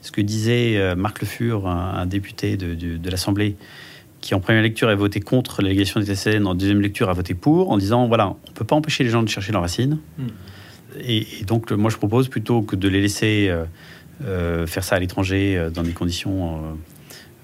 Ce 0.00 0.10
que 0.10 0.22
disait 0.22 0.78
euh, 0.78 0.94
Marc 0.94 1.20
Le 1.20 1.26
Fur, 1.26 1.66
un, 1.66 2.06
député 2.06 2.56
de, 2.56 2.74
de 2.74 3.10
l'Assemblée, 3.10 3.56
qui 4.20 4.34
en 4.34 4.40
première 4.40 4.62
lecture 4.62 4.88
a 4.88 4.94
voté 4.94 5.20
contre 5.20 5.62
l'allégation 5.62 6.00
des 6.00 6.10
ADN, 6.10 6.46
en 6.46 6.54
deuxième 6.54 6.80
lecture 6.80 7.08
a 7.08 7.12
voté 7.12 7.34
pour, 7.34 7.70
en 7.70 7.78
disant 7.78 8.08
voilà, 8.08 8.28
on 8.28 8.50
ne 8.50 8.54
peut 8.54 8.64
pas 8.64 8.76
empêcher 8.76 9.04
les 9.04 9.10
gens 9.10 9.22
de 9.22 9.28
chercher 9.28 9.52
leurs 9.52 9.62
racines. 9.62 9.98
Hmm. 10.18 10.26
Et, 11.00 11.26
et 11.40 11.44
donc, 11.44 11.70
moi, 11.70 11.90
je 11.90 11.96
propose 11.96 12.28
plutôt 12.28 12.62
que 12.62 12.74
de 12.74 12.88
les 12.88 13.00
laisser 13.00 13.46
euh, 13.48 13.64
euh, 14.24 14.66
faire 14.66 14.82
ça 14.84 14.96
à 14.96 14.98
l'étranger 14.98 15.56
euh, 15.56 15.70
dans 15.70 15.82
des 15.82 15.92
conditions 15.92 16.56
euh, 16.56 16.58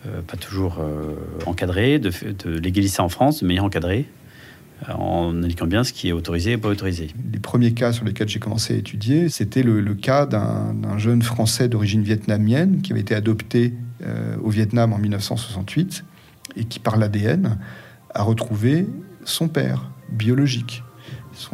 euh, 0.07 0.21
pas 0.21 0.37
toujours 0.37 0.81
euh, 0.81 1.15
encadrées, 1.47 1.99
de, 1.99 2.11
de 2.11 2.59
légaliser 2.59 2.95
ça 2.97 3.05
en 3.05 3.09
France 3.09 3.41
de 3.41 3.47
manière 3.47 3.65
encadrée, 3.65 4.05
en 4.93 5.43
indiquant 5.43 5.67
bien 5.67 5.83
ce 5.83 5.95
qui 5.95 6.09
est 6.09 6.13
autorisé 6.13 6.53
et 6.53 6.59
pas 6.59 6.69
autorisé. 6.69 7.09
Les 7.33 7.39
premiers 7.39 7.73
cas 7.73 7.93
sur 7.93 8.05
lesquels 8.05 8.29
j'ai 8.29 8.39
commencé 8.39 8.75
à 8.75 8.77
étudier, 8.77 9.31
c'était 9.31 9.63
le, 9.63 9.81
le 9.81 9.95
cas 9.95 10.27
d'un 10.27 10.75
d'un 10.75 10.99
jeune 10.99 11.23
Français 11.23 11.69
d'origine 11.69 12.03
vietnamienne 12.03 12.83
qui 12.83 12.93
avait 12.93 13.01
été 13.01 13.15
adopté 13.15 13.73
euh, 14.03 14.37
au 14.43 14.51
Vietnam 14.51 14.93
en 14.93 14.99
1968 14.99 16.05
et 16.57 16.65
qui, 16.65 16.79
par 16.79 16.97
l'ADN, 16.97 17.59
a 18.15 18.23
retrouvé 18.23 18.87
son 19.25 19.49
père 19.49 19.91
biologique. 20.11 20.83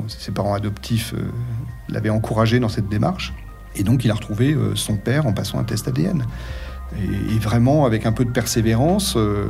Ses 0.08 0.32
parents 0.32 0.54
adoptifs 0.54 1.14
euh, 1.14 1.22
l'avaient 1.88 2.10
encouragé 2.10 2.60
dans 2.60 2.68
cette 2.68 2.88
démarche. 2.88 3.32
Et 3.76 3.82
donc, 3.82 4.04
il 4.04 4.10
a 4.10 4.14
retrouvé 4.14 4.52
euh, 4.52 4.74
son 4.74 4.96
père 4.96 5.26
en 5.26 5.32
passant 5.32 5.58
un 5.58 5.64
test 5.64 5.88
ADN. 5.88 6.24
Et, 6.98 7.38
vraiment, 7.38 7.86
avec 7.86 8.04
un 8.04 8.12
peu 8.12 8.24
de 8.24 8.30
persévérance, 8.30 9.14
euh, 9.16 9.48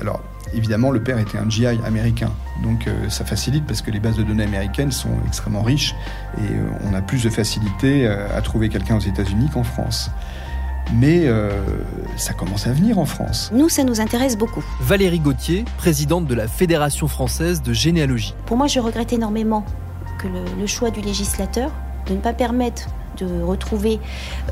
alors 0.00 0.22
évidemment, 0.54 0.90
le 0.90 1.02
père 1.02 1.18
était 1.18 1.36
un 1.36 1.48
GI 1.50 1.66
américain. 1.66 2.30
Donc, 2.62 2.88
ça 3.10 3.26
facilite 3.26 3.66
parce 3.66 3.82
que 3.82 3.90
les 3.90 4.00
bases 4.00 4.16
de 4.16 4.22
données 4.22 4.44
américaines 4.44 4.90
sont 4.90 5.12
extrêmement 5.26 5.62
riches 5.62 5.94
et 6.38 6.54
on 6.88 6.94
a 6.94 7.02
plus 7.02 7.22
de 7.22 7.28
facilité 7.28 8.06
à 8.06 8.40
trouver 8.40 8.70
quelqu'un 8.70 8.96
aux 8.96 9.00
États-Unis 9.00 9.50
qu'en 9.52 9.64
France. 9.64 10.10
Mais 10.94 11.22
euh, 11.26 11.50
ça 12.16 12.32
commence 12.32 12.66
à 12.66 12.72
venir 12.72 12.98
en 12.98 13.04
France. 13.04 13.50
Nous, 13.52 13.68
ça 13.68 13.84
nous 13.84 14.00
intéresse 14.00 14.36
beaucoup. 14.38 14.64
Valérie 14.80 15.20
Gauthier, 15.20 15.64
présidente 15.76 16.26
de 16.26 16.34
la 16.34 16.48
Fédération 16.48 17.08
française 17.08 17.62
de 17.62 17.72
généalogie. 17.72 18.34
Pour 18.46 18.56
moi, 18.56 18.66
je 18.68 18.80
regrette 18.80 19.12
énormément 19.12 19.64
que 20.18 20.28
le, 20.28 20.44
le 20.58 20.66
choix 20.66 20.90
du 20.90 21.00
législateur 21.00 21.70
de 22.08 22.14
ne 22.14 22.18
pas 22.20 22.32
permettre 22.32 22.86
de 23.18 23.42
retrouver 23.42 24.00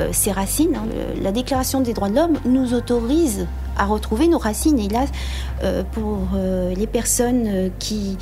euh, 0.00 0.09
ses 0.12 0.31
racines. 0.33 0.75
hein. 0.76 0.87
Le- 1.16 1.23
La 1.23 1.33
Déclaration 1.33 1.81
des 1.81 1.95
droits 1.95 2.11
de 2.11 2.16
l'homme 2.16 2.37
nous 2.45 2.75
autorise 2.75 3.47
à 3.78 3.85
retrouver 3.87 4.26
nos 4.28 4.38
racines. 4.38 4.78
Et 4.78 4.88
là, 4.88 5.04
euh, 5.62 5.83
pour 5.92 6.18
euh, 6.35 6.75
les 6.75 6.87
personnes 6.87 7.45
euh, 7.47 7.68
qui 7.78 8.16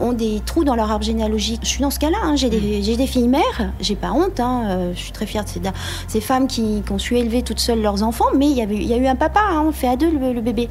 ont 0.00 0.12
des 0.12 0.40
trous 0.44 0.64
dans 0.64 0.74
leur 0.74 0.90
arbre 0.90 1.04
généalogique, 1.04 1.60
je 1.62 1.68
suis 1.68 1.82
dans 1.82 1.90
ce 1.90 1.98
cas-là. 1.98 2.18
hein. 2.22 2.36
J'ai 2.36 2.50
des, 2.50 2.82
j'ai 2.82 2.96
des 2.96 3.06
filles 3.06 3.28
mères, 3.28 3.72
j'ai 3.80 3.96
pas 3.96 4.12
honte. 4.12 4.40
hein. 4.40 4.90
Je 4.94 4.98
suis 4.98 5.12
très 5.12 5.26
fière 5.26 5.44
de 5.44 5.48
ces, 5.48 5.60
de 5.60 5.68
ces 6.08 6.20
femmes 6.20 6.46
qui, 6.46 6.82
qui 6.84 6.92
ont 6.92 6.98
su 6.98 7.16
élever 7.16 7.42
toutes 7.42 7.60
seules 7.60 7.82
leurs 7.82 8.02
enfants. 8.02 8.26
Mais 8.36 8.46
il 8.46 8.56
y, 8.56 8.62
avait, 8.62 8.76
il 8.76 8.86
y 8.86 8.94
a 8.94 8.96
eu 8.96 9.06
un 9.06 9.16
papa, 9.16 9.40
hein. 9.50 9.64
on 9.68 9.72
fait 9.72 9.88
à 9.88 9.96
deux 9.96 10.10
le, 10.10 10.32
le 10.32 10.40
bébé. 10.40 10.68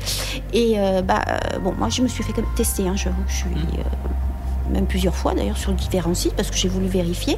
Et 0.54 0.76
bah, 1.08 1.22
bon, 1.64 1.74
moi, 1.78 1.90
je 1.90 2.02
me 2.02 2.08
suis 2.08 2.24
fait 2.24 2.34
tester. 2.56 2.82
Que 2.82 2.98
je 2.98 3.36
suis. 3.36 3.50
euh, 3.80 4.74
même 4.74 4.86
plusieurs 4.86 5.16
fois 5.16 5.34
d'ailleurs 5.34 5.58
sur 5.58 5.72
différents 5.74 6.14
sites 6.14 6.34
parce 6.36 6.50
que 6.50 6.56
j'ai 6.58 6.70
voulu 6.70 6.88
vérifier. 6.88 7.38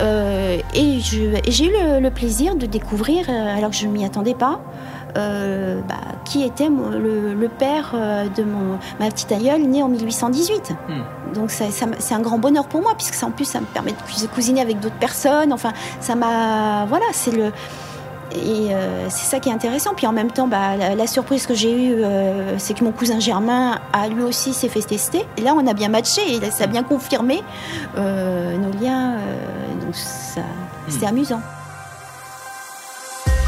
Euh, 0.00 0.58
et 0.74 1.00
je- 1.00 1.36
et 1.44 1.50
j'ai 1.50 1.64
eu 1.66 1.70
le, 1.72 2.00
le 2.00 2.10
plaisir 2.10 2.54
de 2.54 2.66
découvrir, 2.66 3.26
euh, 3.28 3.56
alors 3.56 3.70
que 3.70 3.76
je 3.76 3.86
ne 3.86 3.92
m'y 3.92 4.04
attendais 4.04 4.34
pas, 4.34 4.60
euh, 5.16 5.80
bah, 5.88 5.94
qui 6.24 6.42
était 6.44 6.68
mon- 6.68 6.90
le, 6.90 7.34
le 7.34 7.48
père 7.48 7.92
euh, 7.94 8.24
de 8.36 8.42
mon, 8.44 8.78
ma 9.00 9.06
petite 9.10 9.32
aïeule 9.32 9.62
née 9.62 9.82
en 9.82 9.88
1818. 9.88 10.72
Donc 11.34 11.50
ça- 11.50 11.70
ça 11.70 11.86
m'a- 11.86 11.96
c'est 11.98 12.14
un 12.14 12.20
grand 12.20 12.38
bonheur 12.38 12.66
pour 12.66 12.82
moi, 12.82 12.92
puisque 12.96 13.14
ça, 13.14 13.26
en 13.26 13.30
plus 13.30 13.44
ça 13.44 13.60
me 13.60 13.66
permet 13.66 13.92
de 13.92 14.26
cousiner 14.34 14.60
avec 14.60 14.80
d'autres 14.80 14.98
personnes. 14.98 15.52
Enfin, 15.52 15.72
ça 16.00 16.14
m'a. 16.14 16.84
Voilà, 16.86 17.04
c'est 17.12 17.30
le. 17.30 17.52
Et 18.34 18.74
euh, 18.74 19.06
c'est 19.08 19.24
ça 19.24 19.38
qui 19.40 19.48
est 19.48 19.52
intéressant. 19.52 19.92
Puis 19.96 20.06
en 20.06 20.12
même 20.12 20.30
temps, 20.30 20.48
bah, 20.48 20.76
la, 20.76 20.94
la 20.94 21.06
surprise 21.06 21.46
que 21.46 21.54
j'ai 21.54 21.72
eue, 21.72 21.94
euh, 22.02 22.58
c'est 22.58 22.74
que 22.74 22.84
mon 22.84 22.92
cousin 22.92 23.18
Germain 23.20 23.78
a 23.92 24.08
lui 24.08 24.22
aussi 24.22 24.52
s'est 24.52 24.68
fait 24.68 24.80
tester. 24.82 25.24
Et 25.38 25.40
là, 25.42 25.54
on 25.56 25.66
a 25.66 25.72
bien 25.72 25.88
matché 25.88 26.20
et 26.34 26.40
là, 26.40 26.50
ça 26.50 26.64
a 26.64 26.66
bien 26.66 26.82
confirmé 26.82 27.42
euh, 27.96 28.56
nos 28.58 28.72
liens. 28.82 29.12
donc 29.80 29.94
ça, 29.94 30.42
c'était 30.88 31.06
amusant. 31.06 31.40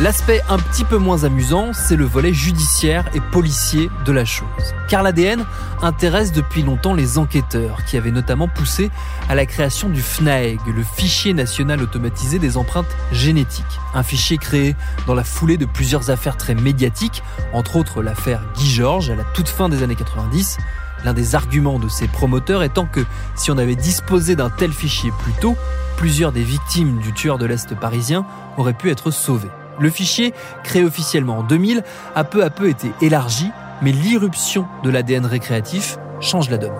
L'aspect 0.00 0.42
un 0.48 0.58
petit 0.58 0.84
peu 0.84 0.96
moins 0.96 1.24
amusant, 1.24 1.72
c'est 1.72 1.96
le 1.96 2.04
volet 2.04 2.32
judiciaire 2.32 3.04
et 3.14 3.20
policier 3.20 3.90
de 4.04 4.12
la 4.12 4.24
chose. 4.24 4.46
Car 4.88 5.02
l'ADN 5.02 5.44
intéresse 5.82 6.30
depuis 6.30 6.62
longtemps 6.62 6.94
les 6.94 7.18
enquêteurs, 7.18 7.84
qui 7.84 7.96
avaient 7.96 8.12
notamment 8.12 8.46
poussé 8.46 8.92
à 9.28 9.34
la 9.34 9.44
création 9.44 9.88
du 9.88 10.00
FNAEG, 10.00 10.60
le 10.72 10.84
fichier 10.84 11.34
national 11.34 11.82
automatisé 11.82 12.38
des 12.38 12.56
empreintes 12.56 12.96
génétiques. 13.10 13.64
Un 13.92 14.04
fichier 14.04 14.38
créé 14.38 14.76
dans 15.08 15.16
la 15.16 15.24
foulée 15.24 15.56
de 15.56 15.66
plusieurs 15.66 16.10
affaires 16.10 16.36
très 16.36 16.54
médiatiques, 16.54 17.24
entre 17.52 17.74
autres 17.74 18.00
l'affaire 18.00 18.44
Guy 18.54 18.70
Georges 18.70 19.10
à 19.10 19.16
la 19.16 19.24
toute 19.24 19.48
fin 19.48 19.68
des 19.68 19.82
années 19.82 19.96
90. 19.96 20.58
L'un 21.04 21.12
des 21.12 21.34
arguments 21.34 21.80
de 21.80 21.88
ses 21.88 22.06
promoteurs 22.06 22.62
étant 22.62 22.86
que 22.86 23.04
si 23.34 23.50
on 23.50 23.58
avait 23.58 23.74
disposé 23.74 24.36
d'un 24.36 24.50
tel 24.50 24.70
fichier 24.70 25.10
plus 25.18 25.32
tôt, 25.32 25.56
plusieurs 25.96 26.30
des 26.30 26.44
victimes 26.44 26.98
du 27.00 27.12
tueur 27.12 27.36
de 27.36 27.46
l'Est 27.46 27.74
parisien 27.74 28.24
auraient 28.56 28.74
pu 28.74 28.90
être 28.90 29.10
sauvées. 29.10 29.50
Le 29.80 29.90
fichier, 29.90 30.34
créé 30.64 30.84
officiellement 30.84 31.38
en 31.38 31.42
2000, 31.42 31.82
a 32.14 32.24
peu 32.24 32.42
à 32.44 32.50
peu 32.50 32.68
été 32.68 32.88
élargi, 33.00 33.50
mais 33.80 33.92
l'irruption 33.92 34.66
de 34.82 34.90
l'ADN 34.90 35.24
récréatif 35.24 35.98
change 36.20 36.50
la 36.50 36.58
donne. 36.58 36.72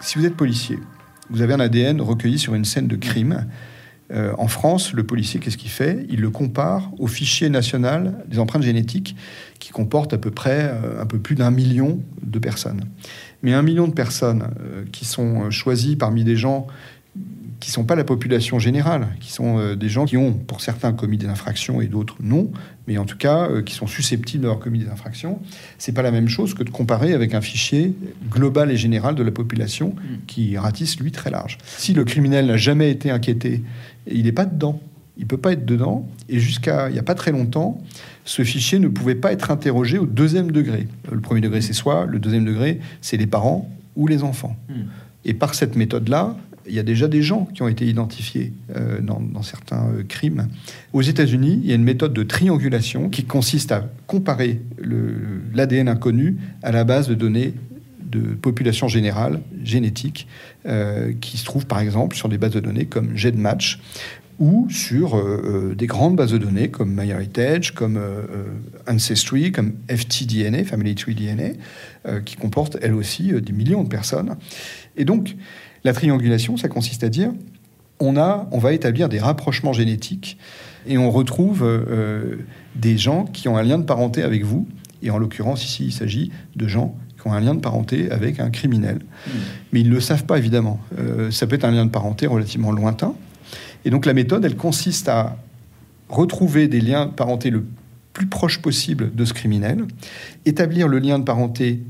Si 0.00 0.18
vous 0.18 0.26
êtes 0.26 0.36
policier, 0.36 0.80
vous 1.30 1.40
avez 1.40 1.54
un 1.54 1.60
ADN 1.60 2.00
recueilli 2.00 2.38
sur 2.38 2.54
une 2.54 2.64
scène 2.64 2.88
de 2.88 2.96
crime. 2.96 3.46
Euh, 4.10 4.34
en 4.36 4.48
France, 4.48 4.92
le 4.92 5.04
policier, 5.04 5.40
qu'est-ce 5.40 5.56
qu'il 5.56 5.70
fait? 5.70 6.04
Il 6.10 6.20
le 6.20 6.30
compare 6.30 6.90
au 6.98 7.06
fichier 7.06 7.48
national 7.48 8.18
des 8.26 8.38
empreintes 8.38 8.64
génétiques 8.64 9.16
qui 9.60 9.70
comporte 9.70 10.12
à 10.12 10.18
peu 10.18 10.30
près 10.30 10.70
euh, 10.74 11.00
un 11.00 11.06
peu 11.06 11.18
plus 11.18 11.36
d'un 11.36 11.50
million 11.50 12.00
de 12.22 12.38
personnes. 12.38 12.82
Mais 13.42 13.54
un 13.54 13.62
million 13.62 13.86
de 13.88 13.94
personnes 13.94 14.48
euh, 14.60 14.84
qui 14.92 15.04
sont 15.04 15.50
choisies 15.50 15.96
parmi 15.96 16.24
des 16.24 16.36
gens 16.36 16.66
qui 17.62 17.68
ne 17.68 17.74
sont 17.74 17.84
pas 17.84 17.94
la 17.94 18.02
population 18.02 18.58
générale, 18.58 19.06
qui 19.20 19.30
sont 19.30 19.56
euh, 19.60 19.76
des 19.76 19.88
gens 19.88 20.04
qui 20.04 20.16
ont, 20.16 20.32
pour 20.32 20.60
certains, 20.60 20.92
commis 20.92 21.16
des 21.16 21.28
infractions 21.28 21.80
et 21.80 21.86
d'autres 21.86 22.16
non, 22.20 22.50
mais 22.88 22.98
en 22.98 23.04
tout 23.04 23.16
cas 23.16 23.48
euh, 23.48 23.62
qui 23.62 23.72
sont 23.72 23.86
susceptibles 23.86 24.42
d'avoir 24.42 24.58
commis 24.58 24.80
des 24.80 24.88
infractions, 24.88 25.38
c'est 25.78 25.92
pas 25.92 26.02
la 26.02 26.10
même 26.10 26.28
chose 26.28 26.54
que 26.54 26.64
de 26.64 26.70
comparer 26.70 27.12
avec 27.12 27.34
un 27.34 27.40
fichier 27.40 27.94
global 28.28 28.72
et 28.72 28.76
général 28.76 29.14
de 29.14 29.22
la 29.22 29.30
population 29.30 29.94
qui 30.26 30.58
ratisse, 30.58 30.98
lui, 30.98 31.12
très 31.12 31.30
large. 31.30 31.58
Si 31.64 31.92
le 31.92 32.02
criminel 32.02 32.46
n'a 32.46 32.56
jamais 32.56 32.90
été 32.90 33.12
inquiété, 33.12 33.62
il 34.10 34.24
n'est 34.24 34.32
pas 34.32 34.44
dedans. 34.44 34.80
Il 35.16 35.26
peut 35.26 35.36
pas 35.36 35.52
être 35.52 35.64
dedans. 35.64 36.08
Et 36.28 36.40
jusqu'à 36.40 36.88
il 36.88 36.94
n'y 36.94 36.98
a 36.98 37.04
pas 37.04 37.14
très 37.14 37.30
longtemps, 37.30 37.80
ce 38.24 38.42
fichier 38.42 38.80
ne 38.80 38.88
pouvait 38.88 39.14
pas 39.14 39.32
être 39.32 39.52
interrogé 39.52 39.98
au 39.98 40.06
deuxième 40.06 40.50
degré. 40.50 40.88
Le 41.12 41.20
premier 41.20 41.40
degré, 41.40 41.60
c'est 41.60 41.74
soi. 41.74 42.06
Le 42.08 42.18
deuxième 42.18 42.44
degré, 42.44 42.80
c'est 43.02 43.16
les 43.16 43.28
parents 43.28 43.70
ou 43.94 44.08
les 44.08 44.24
enfants. 44.24 44.56
Et 45.24 45.34
par 45.34 45.54
cette 45.54 45.76
méthode-là, 45.76 46.36
il 46.66 46.74
y 46.74 46.78
a 46.78 46.82
déjà 46.82 47.08
des 47.08 47.22
gens 47.22 47.46
qui 47.46 47.62
ont 47.62 47.68
été 47.68 47.86
identifiés 47.86 48.52
euh, 48.76 49.00
dans, 49.00 49.42
certains 49.42 49.88
euh, 49.88 50.02
crimes. 50.06 50.48
Aux 50.92 51.02
États-Unis, 51.02 51.60
il 51.62 51.68
y 51.68 51.72
a 51.72 51.74
une 51.74 51.84
méthode 51.84 52.12
de 52.12 52.22
triangulation 52.22 53.08
qui 53.08 53.24
consiste 53.24 53.72
à 53.72 53.88
comparer 54.06 54.60
l'ADN 55.54 55.88
inconnu 55.88 56.36
à 56.62 56.72
la 56.72 56.84
base 56.84 57.08
de 57.08 57.14
données 57.14 57.54
de 58.00 58.20
population 58.34 58.88
générale, 58.88 59.40
génétique, 59.64 60.28
euh, 60.66 61.12
qui 61.20 61.38
se 61.38 61.44
trouve 61.44 61.66
par 61.66 61.80
exemple 61.80 62.14
sur 62.14 62.28
des 62.28 62.36
bases 62.38 62.52
de 62.52 62.60
données 62.60 62.84
comme 62.84 63.16
GEDmatch 63.16 63.80
ou 64.38 64.66
sur 64.70 65.22
des 65.76 65.86
grandes 65.86 66.16
bases 66.16 66.32
de 66.32 66.38
données 66.38 66.68
comme 66.68 66.92
MyHeritage, 66.92 67.74
comme 67.74 68.00
Ancestry, 68.88 69.52
comme 69.52 69.74
FTDNA, 69.88 70.64
Family 70.64 70.96
Tree 70.96 71.14
DNA, 71.14 72.20
qui 72.24 72.36
comportent 72.36 72.76
elles 72.82 72.94
aussi 72.94 73.30
des 73.40 73.52
millions 73.52 73.84
de 73.84 73.88
personnes. 73.88 74.34
Et 74.96 75.04
donc, 75.04 75.36
la 75.84 75.92
triangulation, 75.92 76.56
ça 76.56 76.68
consiste 76.68 77.04
à 77.04 77.08
dire 77.08 77.32
on, 78.00 78.16
a, 78.16 78.48
on 78.50 78.58
va 78.58 78.72
établir 78.72 79.08
des 79.08 79.18
rapprochements 79.18 79.72
génétiques 79.72 80.38
et 80.86 80.98
on 80.98 81.10
retrouve 81.10 81.62
euh, 81.64 82.38
des 82.74 82.98
gens 82.98 83.24
qui 83.24 83.48
ont 83.48 83.56
un 83.56 83.62
lien 83.62 83.78
de 83.78 83.84
parenté 83.84 84.22
avec 84.22 84.44
vous. 84.44 84.66
Et 85.02 85.10
en 85.10 85.18
l'occurrence, 85.18 85.64
ici, 85.64 85.86
il 85.86 85.92
s'agit 85.92 86.32
de 86.56 86.66
gens 86.66 86.96
qui 87.20 87.28
ont 87.28 87.32
un 87.32 87.40
lien 87.40 87.54
de 87.54 87.60
parenté 87.60 88.10
avec 88.10 88.40
un 88.40 88.50
criminel. 88.50 89.00
Mais 89.72 89.80
ils 89.80 89.88
ne 89.88 89.94
le 89.94 90.00
savent 90.00 90.24
pas, 90.24 90.38
évidemment. 90.38 90.80
Euh, 90.98 91.30
ça 91.30 91.46
peut 91.46 91.54
être 91.54 91.64
un 91.64 91.70
lien 91.70 91.84
de 91.84 91.90
parenté 91.90 92.26
relativement 92.26 92.72
lointain. 92.72 93.14
Et 93.84 93.90
donc 93.90 94.06
la 94.06 94.14
méthode, 94.14 94.44
elle 94.44 94.56
consiste 94.56 95.08
à 95.08 95.36
retrouver 96.08 96.68
des 96.68 96.80
liens 96.80 97.06
de 97.06 97.12
parenté 97.12 97.50
le 97.50 97.64
plus 98.12 98.26
proche 98.26 98.60
possible 98.60 99.14
de 99.14 99.24
ce 99.24 99.32
criminel, 99.32 99.86
établir 100.44 100.88
le 100.88 100.98
lien 100.98 101.18
de 101.18 101.24
parenté 101.24 101.80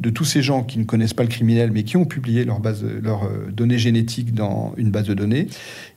de 0.00 0.10
tous 0.10 0.24
ces 0.24 0.42
gens 0.42 0.62
qui 0.62 0.78
ne 0.78 0.84
connaissent 0.84 1.14
pas 1.14 1.22
le 1.22 1.28
criminel, 1.28 1.70
mais 1.72 1.84
qui 1.84 1.96
ont 1.96 2.04
publié 2.04 2.44
leurs 2.44 2.60
leur, 3.02 3.24
euh, 3.24 3.50
données 3.52 3.78
génétiques 3.78 4.34
dans 4.34 4.74
une 4.76 4.90
base 4.90 5.06
de 5.06 5.14
données, 5.14 5.48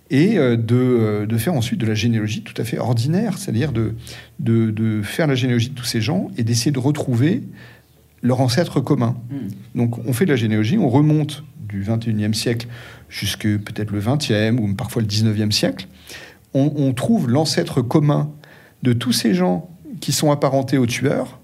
et 0.10 0.38
euh, 0.38 0.56
de, 0.56 0.76
euh, 0.76 1.26
de, 1.26 1.38
faire 1.38 1.54
ensuite 1.54 1.80
de 1.80 1.86
la 1.86 1.94
généalogie 1.94 2.42
tout 2.42 2.60
à 2.60 2.64
fait 2.64 2.80
ordinaire, 2.80 3.38
c'est-à-dire 3.38 3.72
de, 3.72 3.96
de, 4.40 4.72
de, 4.72 5.02
faire 5.02 5.28
la 5.28 5.36
généalogie 5.36 5.70
de 5.70 5.76
tous 5.76 5.86
ces 5.86 6.02
gens 6.02 6.30
et 6.38 6.44
d'essayer 6.44 6.72
de 6.72 6.80
retrouver 6.80 7.44
leur 8.22 8.42
ancêtre 8.42 8.82
commun. 8.82 9.16
Mmh. 9.30 9.36
Donc 9.76 9.98
on 10.06 10.14
fait 10.14 10.26
de 10.26 10.32
la 10.32 10.36
généalogie, 10.36 10.78
on 10.78 10.90
remonte 10.90 11.44
du 11.68 11.84
21e 11.84 12.34
siècle 12.34 12.68
jusque 13.10 13.44
peut-être 13.44 13.92
le 13.92 14.02
20e 14.02 14.58
ou 14.58 14.74
parfois 14.74 15.02
le 15.02 15.08
19e 15.08 15.52
siècle. 15.52 15.88
on, 16.54 16.92
trouve 16.94 17.30
l'ancêtre 17.30 17.82
commun 17.84 18.32
de 18.82 18.94
tous 18.94 19.12
ces 19.12 19.34
gens 19.34 19.70
qui 20.00 20.12
sont 20.12 20.32
apparentés 20.32 20.78
aux 20.78 20.88
tueurs. 20.88 21.39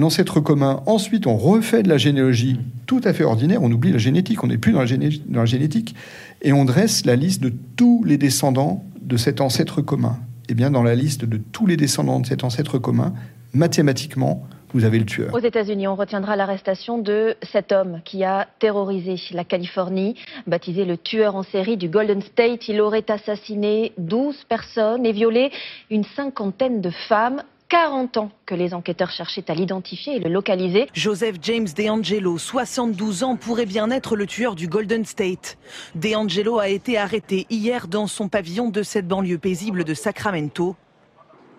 L'ancêtre 0.00 0.40
commun, 0.40 0.82
ensuite 0.86 1.26
on 1.26 1.36
refait 1.36 1.82
de 1.82 1.90
la 1.90 1.98
généalogie 1.98 2.58
tout 2.86 3.02
à 3.04 3.12
fait 3.12 3.22
ordinaire, 3.22 3.62
on 3.62 3.70
oublie 3.70 3.92
la 3.92 3.98
génétique, 3.98 4.42
on 4.42 4.46
n'est 4.46 4.56
plus 4.56 4.72
dans 4.72 4.80
la, 4.80 5.44
génétique, 5.44 5.94
et 6.40 6.54
on 6.54 6.64
dresse 6.64 7.04
la 7.04 7.16
liste 7.16 7.42
de 7.42 7.52
tous 7.76 8.02
les 8.04 8.16
descendants 8.16 8.82
de 9.02 9.18
cet 9.18 9.42
ancêtre 9.42 9.82
commun. 9.82 10.16
Eh 10.48 10.54
bien 10.54 10.70
dans 10.70 10.82
la 10.82 10.94
liste 10.94 11.26
de 11.26 11.36
tous 11.36 11.66
les 11.66 11.76
descendants 11.76 12.18
de 12.18 12.26
cet 12.26 12.44
ancêtre 12.44 12.78
commun, 12.78 13.12
mathématiquement, 13.52 14.42
vous 14.72 14.86
avez 14.86 14.98
le 14.98 15.04
tueur. 15.04 15.34
Aux 15.34 15.38
États-Unis, 15.38 15.86
on 15.86 15.96
retiendra 15.96 16.34
l'arrestation 16.34 16.96
de 16.96 17.36
cet 17.42 17.70
homme 17.70 18.00
qui 18.06 18.24
a 18.24 18.48
terrorisé 18.58 19.16
la 19.32 19.44
Californie, 19.44 20.16
baptisé 20.46 20.86
le 20.86 20.96
tueur 20.96 21.36
en 21.36 21.42
série 21.42 21.76
du 21.76 21.90
Golden 21.90 22.22
State. 22.22 22.68
Il 22.68 22.80
aurait 22.80 23.10
assassiné 23.10 23.92
12 23.98 24.44
personnes 24.48 25.04
et 25.04 25.12
violé 25.12 25.50
une 25.90 26.04
cinquantaine 26.04 26.80
de 26.80 26.90
femmes. 27.06 27.42
40 27.70 28.16
ans 28.16 28.30
que 28.46 28.56
les 28.56 28.74
enquêteurs 28.74 29.10
cherchaient 29.10 29.48
à 29.48 29.54
l'identifier 29.54 30.16
et 30.16 30.18
le 30.18 30.28
localiser. 30.28 30.88
Joseph 30.92 31.36
James 31.40 31.68
DeAngelo, 31.74 32.36
72 32.36 33.22
ans, 33.22 33.36
pourrait 33.36 33.64
bien 33.64 33.92
être 33.92 34.16
le 34.16 34.26
tueur 34.26 34.56
du 34.56 34.66
Golden 34.66 35.04
State. 35.04 35.56
DeAngelo 35.94 36.58
a 36.58 36.68
été 36.68 36.98
arrêté 36.98 37.46
hier 37.48 37.86
dans 37.86 38.08
son 38.08 38.28
pavillon 38.28 38.70
de 38.70 38.82
cette 38.82 39.06
banlieue 39.06 39.38
paisible 39.38 39.84
de 39.84 39.94
Sacramento 39.94 40.76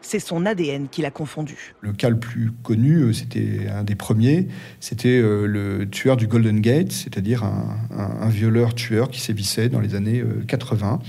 c'est 0.04 0.20
son 0.20 0.48
ADN 0.48 0.88
qui 0.90 1.04
l'a 1.04 1.12
confondu. 1.12 1.76
Le 1.82 1.94
cas 1.94 2.10
le 2.10 2.18
plus 2.18 2.52
connu, 2.64 3.02
euh, 3.02 3.14
c'était 3.14 3.68
un 3.70 3.84
des 3.84 3.94
premiers, 3.94 4.48
c'était 4.80 5.10
euh, 5.10 5.46
le 5.46 5.88
tueur 5.88 6.18
du 6.18 6.26
Golden 6.26 6.60
Gate, 6.60 6.92
c'est-à-dire 6.92 7.44
un, 7.44 8.28
violeur-tueur 8.30 9.12
qui 9.12 9.20
sévissait 9.22 9.70
dans 9.70 9.80
les 9.80 9.94
années 9.94 10.24
80 10.48 11.00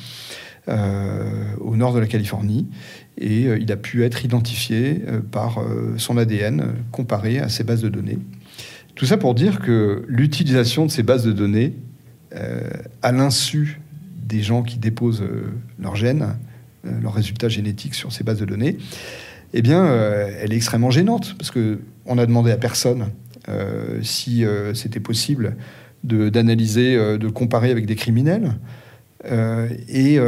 euh, 0.68 1.56
au 1.60 1.74
nord 1.74 1.92
de 1.92 1.98
la 1.98 2.06
Californie. 2.06 2.68
Et 3.18 3.42
il 3.42 3.70
a 3.70 3.76
pu 3.76 4.04
être 4.04 4.24
identifié 4.24 5.02
par 5.30 5.60
son 5.98 6.16
ADN 6.16 6.74
comparé 6.90 7.38
à 7.38 7.48
ces 7.50 7.62
bases 7.62 7.82
de 7.82 7.90
données. 7.90 8.18
Tout 8.94 9.04
ça 9.04 9.18
pour 9.18 9.34
dire 9.34 9.60
que 9.60 10.04
l'utilisation 10.08 10.86
de 10.86 10.90
ces 10.90 11.02
bases 11.02 11.24
de 11.24 11.32
données, 11.32 11.74
à 13.02 13.12
l'insu 13.12 13.80
des 14.26 14.42
gens 14.42 14.62
qui 14.62 14.78
déposent 14.78 15.22
leurs 15.78 15.94
gènes, 15.94 16.34
euh, 16.84 17.00
leurs 17.00 17.14
résultats 17.14 17.48
génétiques 17.48 17.94
sur 17.94 18.10
ces 18.12 18.24
bases 18.24 18.40
de 18.40 18.44
données, 18.44 18.76
eh 19.52 19.62
bien, 19.62 19.84
euh, 19.84 20.34
elle 20.40 20.52
est 20.52 20.56
extrêmement 20.56 20.90
gênante 20.90 21.36
parce 21.38 21.52
que 21.52 21.78
on 22.06 22.18
a 22.18 22.26
demandé 22.26 22.50
à 22.50 22.56
personne 22.56 23.10
euh, 23.48 24.00
si 24.02 24.44
c'était 24.74 24.98
possible 24.98 25.56
d'analyser, 26.02 26.96
de, 26.96 27.28
comparer 27.28 27.70
avec 27.70 27.86
des 27.86 27.94
criminels. 27.94 28.54
Et 29.24 30.18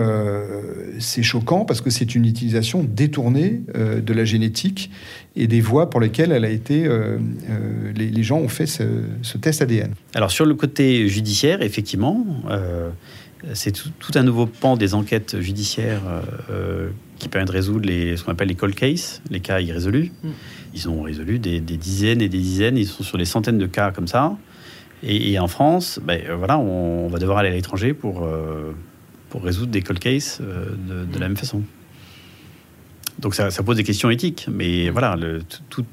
c'est 0.99 1.23
choquant 1.23 1.65
parce 1.65 1.81
que 1.81 1.91
c'est 1.91 2.15
une 2.15 2.27
utilisation 2.27 2.85
détournée 2.85 3.63
de 3.75 4.13
la 4.13 4.25
génétique 4.25 4.91
et 5.37 5.47
des 5.47 5.61
voies 5.61 5.91
pour 5.91 6.01
lesquelles 6.01 6.33
elle 6.33 6.45
a 6.45 6.51
été, 6.51 6.89
les, 7.95 8.23
gens 8.23 8.39
ont 8.39 8.49
fait 8.49 8.67
ce, 8.67 8.85
ce, 9.23 9.39
test 9.39 9.63
ADN. 9.63 9.95
Alors 10.15 10.31
sur 10.31 10.47
le 10.47 10.55
côté 10.55 11.09
judiciaire, 11.09 11.63
effectivement, 11.63 12.25
c'est 13.53 13.73
tout, 13.73 14.13
un 14.15 14.23
nouveau 14.23 14.47
pan 14.47 14.77
des 14.77 14.95
enquêtes 14.95 15.41
judiciaires 15.41 16.03
euh, 16.07 16.23
euh, 16.51 16.91
qui 17.19 17.29
permet 17.29 17.47
de 17.47 17.53
résoudre 17.53 17.87
les, 17.87 18.17
ce 18.17 18.25
qu'on 18.25 18.33
appelle 18.33 18.49
les 18.49 18.55
cold 18.55 18.75
cases, 18.75 19.21
les 19.31 19.41
cas 19.41 19.61
irrésolus. 19.61 20.13
Mm. 20.23 20.29
Ils 20.75 20.89
ont 20.89 21.03
résolu 21.03 21.39
des, 21.39 21.61
dizaines 21.61 22.23
et 22.23 22.29
des 22.29 22.39
dizaines, 22.39 22.79
ils 22.79 22.87
sont 22.87 23.03
sur 23.03 23.19
des 23.19 23.25
centaines 23.25 23.59
de 23.59 23.67
cas 23.67 23.91
comme 23.91 24.09
ça. 24.09 24.37
Et, 25.07 25.39
en 25.39 25.49
France, 25.49 26.01
ben, 26.03 26.23
voilà, 26.37 26.59
on, 26.59 27.09
va 27.09 27.19
devoir 27.19 27.39
aller 27.39 27.51
à 27.51 27.53
l'étranger 27.53 27.93
pour, 27.93 28.25
euh, 28.25 28.73
pour 29.29 29.43
résoudre 29.43 29.71
des 29.71 29.83
cold 29.83 29.99
cases 29.99 30.41
de, 30.41 31.19
la 31.19 31.29
même 31.29 31.37
façon. 31.37 31.63
Donc 33.19 33.35
ça, 33.35 33.51
pose 33.63 33.77
des 33.77 33.85
questions 33.85 34.11
éthiques, 34.11 34.49
mais 34.51 34.89
voilà, 34.89 35.17
tout, 35.69 35.85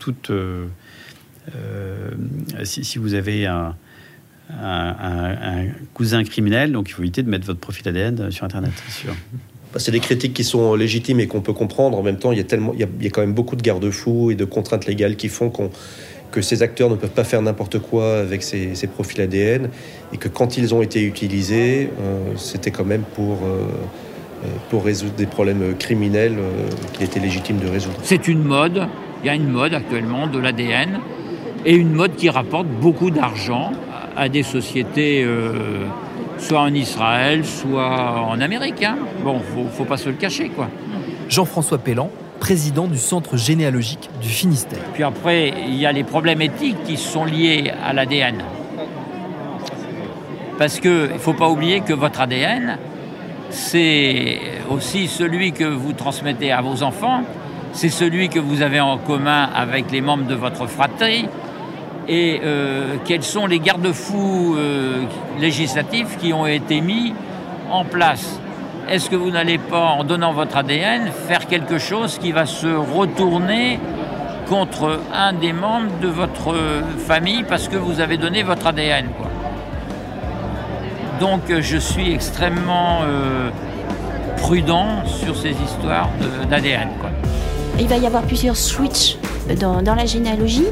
si, 2.63 2.97
vous 2.97 3.13
avez 3.13 3.45
un, 3.45 3.75
cousin 5.93 6.23
criminel, 6.23 6.71
donc 6.71 6.89
il 6.89 6.93
faut 6.93 7.01
éviter 7.01 7.21
de 7.21 7.29
mettre 7.29 7.45
votre 7.45 7.59
profil 7.59 7.87
ADN 7.89 8.31
sur 8.31 8.45
Internet. 8.45 8.71
Bah, 9.73 9.79
c'est 9.79 9.91
des 9.91 9.99
critiques 9.99 10.33
qui 10.33 10.43
sont 10.43 10.75
légitimes 10.75 11.19
et 11.19 11.27
qu'on 11.27 11.41
peut 11.41 11.53
comprendre. 11.53 11.97
En 11.97 12.03
même 12.03 12.17
temps, 12.17 12.31
il 12.31 12.37
y 12.37 12.41
a, 12.41 12.43
tellement, 12.43 12.73
il 12.73 12.79
y 12.79 13.07
a, 13.07 13.09
quand 13.09 13.21
même 13.21 13.33
beaucoup 13.33 13.55
de 13.55 13.61
garde-fous 13.61 14.31
et 14.31 14.35
de 14.35 14.45
contraintes 14.45 14.85
légales 14.85 15.15
qui 15.15 15.29
font 15.29 15.49
que 16.31 16.41
ces 16.41 16.63
acteurs 16.63 16.89
ne 16.89 16.95
peuvent 16.95 17.09
pas 17.09 17.23
faire 17.23 17.41
n'importe 17.41 17.79
quoi 17.79 18.19
avec 18.19 18.41
ces, 18.43 18.87
profils 18.87 19.21
ADN 19.21 19.69
et 20.13 20.17
que 20.17 20.27
quand 20.27 20.57
ils 20.57 20.73
ont 20.73 20.81
été 20.81 21.03
utilisés, 21.03 21.89
euh, 21.99 22.33
c'était 22.37 22.71
quand 22.71 22.85
même 22.85 23.03
pour, 23.15 23.39
euh, 23.43 23.67
euh, 24.43 24.47
pour 24.69 24.85
résoudre 24.85 25.13
des 25.13 25.25
problèmes 25.25 25.75
criminels 25.77 26.37
qu'il 26.93 27.03
était 27.03 27.19
légitime 27.19 27.57
de 27.57 27.67
résoudre. 27.67 27.97
C'est 28.03 28.27
une 28.27 28.43
mode, 28.43 28.87
il 29.23 29.27
y 29.27 29.29
a 29.29 29.35
une 29.35 29.49
mode 29.49 29.73
actuellement 29.73 30.27
de 30.27 30.39
l'ADN 30.39 30.99
et 31.65 31.75
une 31.75 31.93
mode 31.93 32.15
qui 32.15 32.29
rapporte 32.29 32.67
beaucoup 32.67 33.11
d'argent 33.11 33.71
à 34.15 34.29
des 34.29 34.43
sociétés 34.43 35.23
euh, 35.23 35.85
soit 36.37 36.61
en 36.61 36.73
Israël, 36.73 37.45
soit 37.45 38.21
en 38.21 38.39
Amérique. 38.39 38.83
Hein. 38.83 38.97
Bon, 39.23 39.39
faut, 39.39 39.65
faut 39.71 39.85
pas 39.85 39.97
se 39.97 40.09
le 40.09 40.15
cacher, 40.15 40.49
quoi. 40.49 40.69
Jean-François 41.29 41.77
Pellan, 41.77 42.09
président 42.41 42.87
du 42.87 42.97
Centre 42.97 43.37
généalogique 43.37 44.09
du 44.19 44.27
Finistère. 44.27 44.83
Puis 44.93 45.03
après, 45.03 45.53
il 45.67 45.75
y 45.75 45.85
a 45.85 45.91
les 45.91 46.03
problèmes 46.03 46.41
éthiques 46.41 46.83
qui 46.85 46.97
sont 46.97 47.23
liés 47.23 47.71
à 47.85 47.93
l'ADN. 47.93 48.43
Parce 50.57 50.79
qu'il 50.79 51.13
ne 51.13 51.19
faut 51.19 51.33
pas 51.33 51.47
oublier 51.49 51.81
que 51.81 51.93
votre 51.93 52.19
ADN, 52.19 52.77
c'est 53.51 54.39
aussi 54.71 55.07
celui 55.07 55.51
que 55.51 55.65
vous 55.65 55.93
transmettez 55.93 56.51
à 56.51 56.61
vos 56.61 56.81
enfants, 56.81 57.21
c'est 57.73 57.89
celui 57.89 58.27
que 58.27 58.39
vous 58.39 58.63
avez 58.63 58.79
en 58.79 58.97
commun 58.97 59.47
avec 59.55 59.91
les 59.91 60.01
membres 60.01 60.25
de 60.25 60.35
votre 60.35 60.65
fratrie, 60.65 61.27
et 62.07 62.41
euh, 62.43 62.95
quels 63.05 63.23
sont 63.23 63.45
les 63.45 63.59
garde-fous 63.59 64.55
euh, 64.57 65.03
législatifs 65.39 66.17
qui 66.17 66.33
ont 66.33 66.47
été 66.47 66.81
mis 66.81 67.13
en 67.69 67.85
place. 67.85 68.40
Est-ce 68.91 69.09
que 69.09 69.15
vous 69.15 69.31
n'allez 69.31 69.57
pas, 69.57 69.85
en 69.85 70.03
donnant 70.03 70.33
votre 70.33 70.57
ADN, 70.57 71.11
faire 71.25 71.47
quelque 71.47 71.77
chose 71.77 72.17
qui 72.17 72.33
va 72.33 72.45
se 72.45 72.67
retourner 72.67 73.79
contre 74.49 74.99
un 75.13 75.31
des 75.31 75.53
membres 75.53 75.97
de 76.01 76.09
votre 76.09 76.53
famille 76.97 77.45
parce 77.47 77.69
que 77.69 77.77
vous 77.77 78.01
avez 78.01 78.17
donné 78.17 78.43
votre 78.43 78.67
ADN 78.67 79.05
Donc 81.21 81.43
je 81.47 81.77
suis 81.77 82.11
extrêmement 82.13 82.99
euh, 83.03 83.49
prudent 84.41 85.05
sur 85.05 85.37
ces 85.37 85.51
histoires 85.51 86.09
d'ADN. 86.49 86.89
Il 87.79 87.87
va 87.87 87.95
y 87.95 88.05
avoir 88.05 88.23
plusieurs 88.23 88.57
switches 88.57 89.15
dans, 89.59 89.95
la 89.95 90.05
généalogie. 90.05 90.65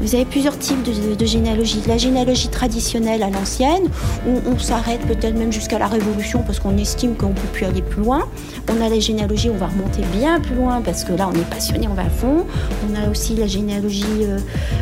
Vous 0.00 0.14
avez 0.14 0.24
plusieurs 0.24 0.58
types 0.58 0.82
de, 0.82 1.26
généalogie. 1.26 1.82
La 1.86 1.98
généalogie 1.98 2.48
traditionnelle 2.48 3.22
à 3.22 3.30
l'ancienne, 3.30 3.84
où 4.26 4.40
on 4.46 4.58
s'arrête 4.58 5.00
peut-être 5.00 5.36
même 5.36 5.52
jusqu'à 5.52 5.78
la 5.78 5.86
Révolution 5.86 6.42
parce 6.44 6.60
qu'on 6.60 6.76
estime 6.78 7.16
qu'on 7.16 7.28
ne 7.28 7.34
peut 7.34 7.48
plus 7.52 7.66
aller 7.66 7.82
plus 7.82 8.02
loin. 8.02 8.28
On 8.70 8.84
a 8.84 8.88
la 8.88 9.00
généalogie, 9.00 9.50
on 9.50 9.56
va 9.56 9.66
remonter 9.66 10.02
bien 10.12 10.40
plus 10.40 10.54
loin 10.54 10.80
parce 10.80 11.04
que 11.04 11.12
là, 11.12 11.28
on 11.32 11.36
est 11.36 11.50
passionné, 11.50 11.88
on 11.88 11.94
va 11.94 12.02
à 12.02 12.10
fond. 12.10 12.46
On 12.88 12.94
a 12.94 13.10
aussi 13.10 13.34
la 13.34 13.46
généalogie 13.46 14.04
euh, 14.22 14.38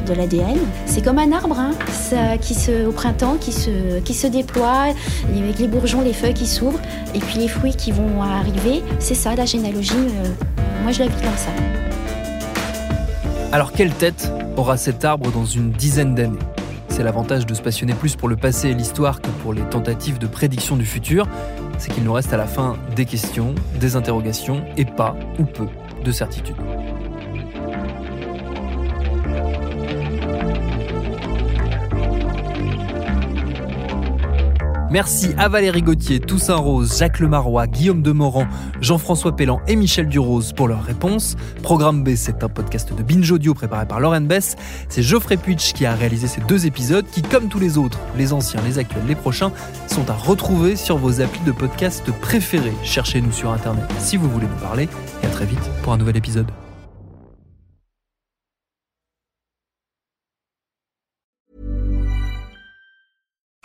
de 0.07 0.14
l'ADN. 0.14 0.59
C'est 0.87 1.03
comme 1.03 1.18
un 1.18 1.33
arbre 1.33 1.59
hein, 1.59 1.72
qui 2.40 2.57
au 2.87 2.92
printemps 2.92 3.37
qui 3.40 3.53
se, 3.53 4.01
qui 4.01 4.14
se 4.14 4.27
déploie, 4.27 4.87
avec 5.37 5.59
les 5.59 5.68
bourgeons, 5.68 6.01
les 6.01 6.12
feuilles 6.12 6.35
qui 6.35 6.46
s'ouvrent, 6.46 6.81
et 7.14 7.18
puis 7.18 7.38
les 7.38 7.48
fruits 7.48 7.74
qui 7.74 7.92
vont 7.92 8.22
arriver. 8.22 8.83
C'est 8.98 9.14
ça, 9.14 9.35
la 9.35 9.46
généalogie. 9.46 9.92
Euh, 9.94 10.29
moi, 10.83 10.92
je 10.92 11.01
la 11.01 11.07
vis 11.07 11.22
comme 11.22 11.37
ça. 11.37 11.88
Alors 13.50 13.72
quelle 13.72 13.94
tête 13.94 14.30
aura 14.58 14.76
cet 14.76 15.06
arbre 15.06 15.32
dans 15.32 15.46
une 15.46 15.70
dizaine 15.70 16.14
d'années? 16.14 16.38
C'est 16.90 17.02
l'avantage 17.02 17.46
de 17.46 17.54
se 17.54 17.62
passionner 17.62 17.94
plus 17.94 18.14
pour 18.14 18.28
le 18.28 18.37
passé 18.37 18.68
et 18.68 18.74
l'histoire 18.74 19.22
que 19.22 19.30
pour 19.42 19.54
les 19.54 19.62
tentatives 19.62 20.18
de 20.18 20.26
prédiction 20.26 20.76
du 20.76 20.84
futur, 20.84 21.26
c'est 21.78 21.90
qu'il 21.90 22.04
nous 22.04 22.12
reste 22.12 22.32
à 22.34 22.37
la 22.37 22.46
fin 22.46 22.76
des 22.94 23.06
questions, 23.06 23.54
des 23.80 23.96
interrogations 23.96 24.64
et 24.76 24.84
pas 24.84 25.16
ou 25.38 25.44
peu 25.44 25.66
de 26.04 26.12
certitudes. 26.12 26.56
Merci 34.90 35.35
à 35.37 35.48
Valérie 35.48 35.83
Gauthier, 35.83 36.18
Toussaint 36.18 36.57
Rose, 36.57 36.98
Jacques 36.98 37.20
Lemarois, 37.20 37.66
Guillaume 37.66 38.01
Demorand, 38.01 38.46
Jean-François 38.81 39.37
Pellan 39.37 39.61
et 39.68 39.77
Michel 39.77 40.09
Durose 40.09 40.55
pour 40.55 40.66
leurs 40.66 40.83
réponses. 40.83 41.37
Programme 41.62 42.03
B, 42.03 42.14
c'est 42.16 42.42
un 42.42 42.48
podcast 42.48 42.94
de 42.94 43.03
Binge 43.03 43.31
Audio 43.31 43.53
préparé 43.53 43.85
par 43.85 44.01
Lauren 44.01 44.22
Bess. 44.22 44.57
C'est 44.88 45.03
Geoffrey 45.03 45.37
Puitch 45.37 45.74
qui 45.74 45.85
a 45.85 45.94
réalisé 45.94 46.27
ces 46.27 46.40
deux 46.40 46.64
épisodes 46.64 47.05
qui, 47.12 47.20
comme 47.20 47.48
tous 47.48 47.59
les 47.59 47.77
autres, 47.77 47.98
les 48.16 48.33
anciens, 48.33 48.62
les 48.62 48.79
actuels, 48.79 49.05
les 49.07 49.14
prochains, 49.14 49.53
sont 49.88 50.09
à 50.11 50.14
retrouver 50.14 50.74
sur 50.74 50.96
vos 50.96 51.20
applis 51.20 51.44
de 51.44 51.53
podcast 51.53 52.11
préférés. 52.22 52.72
Cherchez-nous 52.83 53.33
sur 53.33 53.53
Internet 53.53 53.85
si 53.98 54.16
vous 54.16 54.31
voulez 54.31 54.46
nous 54.46 54.62
parler 54.62 54.88
et 55.22 55.27
à 55.27 55.31
très 55.31 55.44
vite 55.44 55.70
pour 55.83 55.92
un 55.92 55.98
nouvel 55.98 56.16
épisode. 56.16 56.46